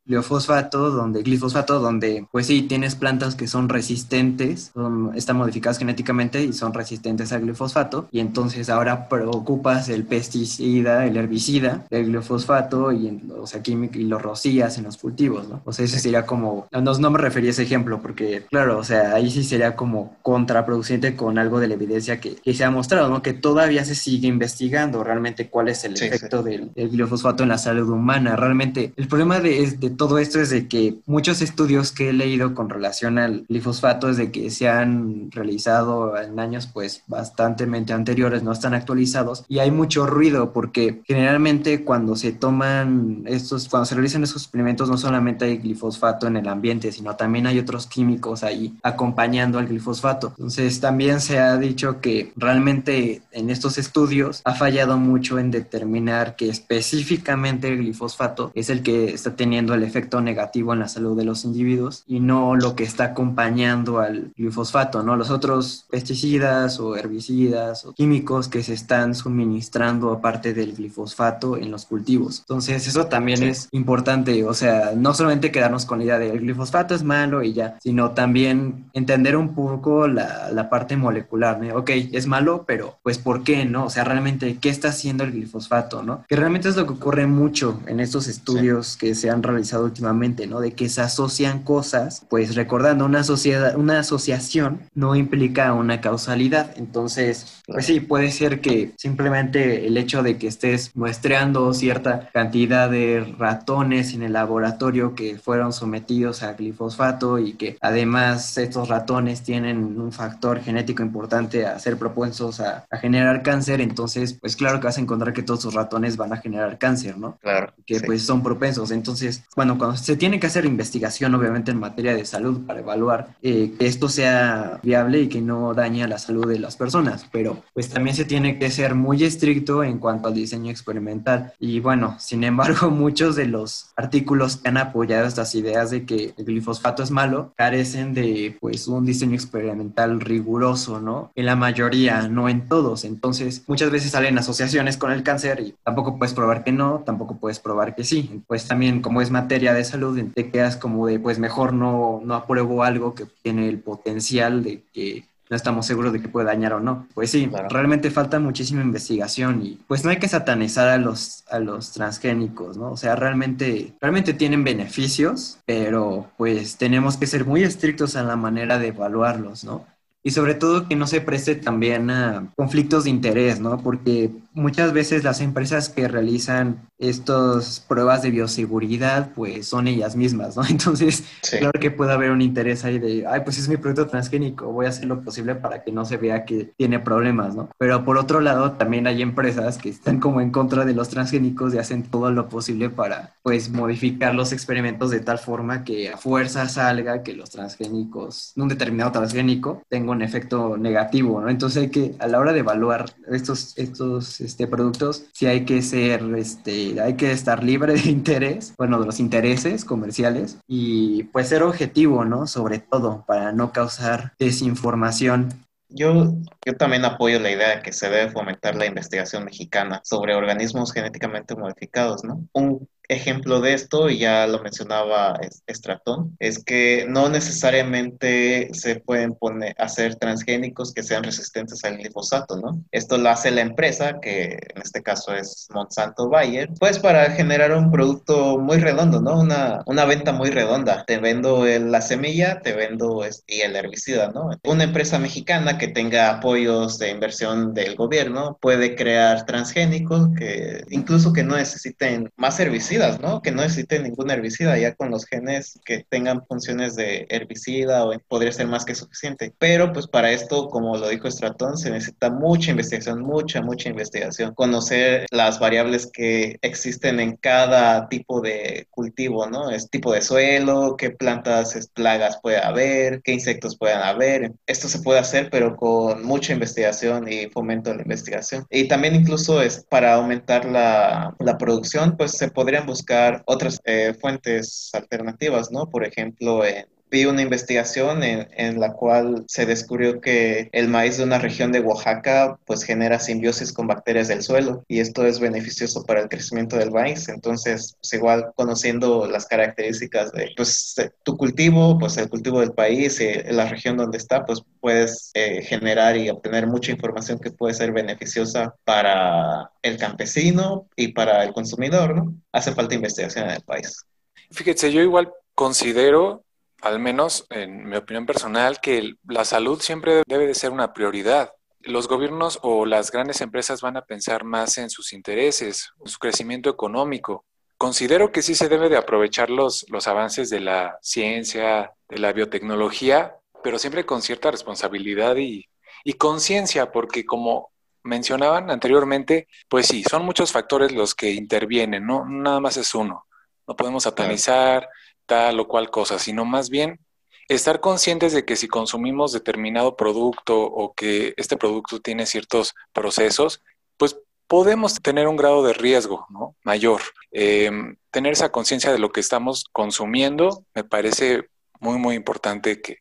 [0.06, 4.72] gliofosfato, donde glifosfato, donde pues sí tienes plantas que son resistentes,
[5.14, 11.16] están modificadas genéticamente y son resistentes al glifosato y entonces ahora preocupas el pesticida, el
[11.16, 15.62] herbicida, el glifosfato y o sea, químico y lo rocías en los cultivos, ¿no?
[15.64, 18.84] O sea, ese sería como no, no me refería a ese ejemplo porque claro, o
[18.84, 23.08] sea, ahí sí sería como contraproducente con algo de la evidencia que, se ha mostrado,
[23.08, 23.22] ¿no?
[23.22, 27.88] Que todavía se sigue investigando realmente cuál es el efecto Del, glifosfato en la salud
[27.88, 28.36] humana.
[28.36, 32.54] Realmente el problema de, de todo esto es de que muchos estudios que he leído
[32.54, 38.42] con relación al glifosfato es de que se han realizado en años pues bastante anteriores,
[38.42, 43.94] no están actualizados y hay mucho ruido porque generalmente cuando se toman estos, cuando se
[43.94, 48.42] realizan esos experimentos no solamente hay glifosfato en el ambiente, sino también hay otros químicos
[48.42, 50.28] ahí acompañando al glifosfato.
[50.28, 56.36] Entonces también se ha dicho que realmente en estos estudios ha fallado mucho en determinar
[56.36, 61.16] que específicamente el glifosfato es el que está teniendo el efecto negativo en la salud
[61.16, 65.16] de los individuos y no lo que está acompañando al glifosfato, ¿no?
[65.16, 71.70] Los otros pesticidas o herbicidas o químicos que se están suministrando aparte del glifosfato en
[71.70, 72.40] los cultivos.
[72.40, 76.40] Entonces, eso también es importante, o sea, no solamente quedarnos con la idea de el
[76.40, 81.76] glifosfato es malo y ya, sino también entender un poco la, la parte molecular, ¿no?
[81.76, 83.86] Ok, es malo, pero pues ¿por qué, no?
[83.86, 86.24] O sea, realmente, ¿qué está haciendo el glifosfato, no?
[86.28, 90.46] Que realmente es lo que ocurre mucho en estos estudios que se han realizado últimamente,
[90.46, 90.60] ¿no?
[90.60, 96.72] De que se asocian cosas, pues recordando, una sociedad, una asociación no implica una causalidad.
[96.76, 102.90] Entonces, pues sí, puede ser que simplemente el hecho de que estés muestreando cierta cantidad
[102.90, 109.42] de ratones en el laboratorio que fueron sometidos a glifosfato y que además estos ratones
[109.42, 114.86] tienen un factor genético importante a ser propensos a, generar cáncer, entonces, pues claro que
[114.86, 117.38] vas a encontrar que todos esos ratones van a generar cáncer, ¿no?
[117.40, 117.72] Claro.
[117.86, 118.90] Que pues son propensos.
[118.90, 123.36] Entonces, cuando cuando se tiene que hacer investigación, obviamente, en materia de salud para evaluar
[123.42, 127.26] eh, que esto sea viable y que no dañe a la salud de las personas,
[127.30, 131.52] pero pues también se tiene que ser muy estricto en cuanto al diseño experimental.
[131.58, 136.32] Y bueno, sin embargo, muchos de los artículos que han apoyado estas ideas de que
[136.38, 141.32] el glifosfato es malo carecen de pues un diseño experimental riguroso, ¿no?
[141.34, 143.04] En la mayoría, no en todos.
[143.04, 147.36] Entonces, muchas veces salen asociaciones con el cáncer y tampoco puedes probar que no, tampoco
[147.36, 148.42] puedes probar que sí.
[148.46, 152.34] Pues también, como es materia de salud, te quedas como de, pues mejor no, no
[152.34, 156.74] apruebo algo que tiene el potencial de que no estamos seguros de que puede dañar
[156.74, 157.08] o no.
[157.12, 161.58] Pues sí, realmente falta muchísima investigación y pues no hay que satanizar a los, a
[161.58, 162.92] los transgénicos, ¿no?
[162.92, 168.36] O sea, realmente, realmente tienen beneficios, pero pues tenemos que ser muy estrictos en la
[168.36, 169.84] manera de evaluarlos, ¿no?
[170.22, 173.78] y sobre todo que no se preste también a conflictos de interés, ¿no?
[173.78, 180.56] Porque muchas veces las empresas que realizan estas pruebas de bioseguridad, pues son ellas mismas,
[180.56, 180.62] ¿no?
[180.68, 181.24] Entonces,
[181.58, 184.86] claro que puede haber un interés ahí de, ay, pues es mi producto transgénico, voy
[184.86, 187.70] a hacer lo posible para que no se vea que tiene problemas, ¿no?
[187.78, 191.74] Pero por otro lado, también hay empresas que están como en contra de los transgénicos
[191.74, 196.16] y hacen todo lo posible para, pues, modificar los experimentos de tal forma que a
[196.16, 201.48] fuerza salga que los transgénicos, un determinado transgénico, tenga un efecto negativo, ¿no?
[201.48, 205.82] Entonces hay que, a la hora de evaluar estos, estos este, productos, sí hay que
[205.82, 211.48] ser, este, hay que estar libre de interés, bueno, de los intereses comerciales y pues
[211.48, 212.46] ser objetivo, ¿no?
[212.46, 215.48] Sobre todo para no causar desinformación
[215.92, 216.34] yo,
[216.64, 220.92] yo también apoyo la idea de que se debe fomentar la investigación mexicana sobre organismos
[220.92, 222.46] genéticamente modificados, ¿no?
[222.52, 229.34] Un ejemplo de esto, y ya lo mencionaba Estratón, es que no necesariamente se pueden
[229.34, 232.82] poner, hacer transgénicos que sean resistentes al glifosato, ¿no?
[232.92, 237.72] Esto lo hace la empresa, que en este caso es Monsanto Bayer, pues para generar
[237.72, 239.40] un producto muy redondo, ¿no?
[239.40, 241.04] Una, una venta muy redonda.
[241.04, 244.50] Te vendo la semilla, te vendo y el herbicida, ¿no?
[244.64, 251.32] Una empresa mexicana que tenga apoyos de inversión del gobierno puede crear transgénicos que incluso
[251.32, 253.42] que no necesiten más herbicidas ¿no?
[253.42, 258.12] Que no necesiten ningún herbicida, ya con los genes que tengan funciones de herbicida o
[258.28, 259.52] podría ser más que suficiente.
[259.58, 264.54] Pero pues para esto, como lo dijo Stratton, se necesita mucha investigación, mucha, mucha investigación.
[264.54, 269.70] Conocer las variables que existen en cada tipo de cultivo, ¿no?
[269.70, 274.52] Es tipo de suelo, qué plantas, plagas puede haber, qué insectos puedan haber.
[274.66, 278.66] Esto se puede hacer, pero con mucha investigación y fomento de la investigación.
[278.70, 284.14] Y también incluso es para aumentar la, la producción, pues se podrían buscar otras eh,
[284.20, 285.88] fuentes alternativas, ¿no?
[285.88, 291.24] Por ejemplo, en vi una investigación en, la cual se descubrió que el maíz de
[291.24, 296.04] una región de Oaxaca pues genera simbiosis con bacterias del suelo y esto es beneficioso
[296.04, 297.28] para el crecimiento del maíz.
[297.28, 300.94] Entonces, pues igual conociendo las características de pues
[301.24, 305.62] tu cultivo, pues el cultivo del país y la región donde está, pues puedes eh,
[305.62, 311.52] generar y obtener mucha información que puede ser beneficiosa para el campesino y para el
[311.52, 312.34] consumidor, ¿no?
[312.52, 314.04] Hace falta investigación en el país.
[314.50, 316.44] Fíjate, yo igual considero
[316.82, 321.52] al menos en mi opinión personal, que la salud siempre debe de ser una prioridad.
[321.80, 326.18] Los gobiernos o las grandes empresas van a pensar más en sus intereses, en su
[326.18, 327.44] crecimiento económico.
[327.78, 332.32] Considero que sí se debe de aprovechar los, los avances de la ciencia, de la
[332.32, 335.66] biotecnología, pero siempre con cierta responsabilidad y,
[336.04, 337.70] y conciencia, porque como
[338.02, 343.26] mencionaban anteriormente, pues sí, son muchos factores los que intervienen, no nada más es uno.
[343.66, 344.88] No podemos satanizar,
[345.30, 346.98] tal o cual cosa, sino más bien
[347.46, 353.62] estar conscientes de que si consumimos determinado producto o que este producto tiene ciertos procesos,
[353.96, 354.18] pues
[354.48, 356.26] podemos tener un grado de riesgo
[356.64, 357.00] mayor.
[357.30, 362.98] Em, tener esa conciencia de lo que estamos consumiendo me parece muy, muy importante que,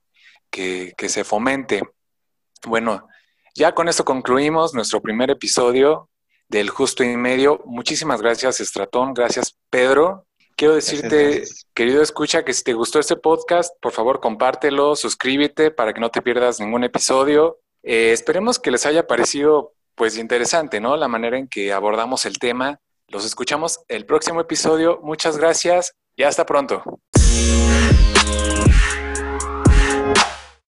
[0.51, 1.82] que, que se fomente.
[2.67, 3.07] Bueno,
[3.55, 6.09] ya con esto concluimos nuestro primer episodio
[6.47, 7.63] del Justo y Medio.
[7.65, 9.15] Muchísimas gracias, Estratón.
[9.15, 10.27] Gracias, Pedro.
[10.60, 15.93] Quiero decirte, querido escucha, que si te gustó este podcast, por favor compártelo, suscríbete para
[15.93, 17.60] que no te pierdas ningún episodio.
[17.82, 20.97] Eh, esperemos que les haya parecido pues interesante, ¿no?
[20.97, 22.82] La manera en que abordamos el tema.
[23.07, 24.99] Los escuchamos el próximo episodio.
[25.01, 26.84] Muchas gracias y hasta pronto.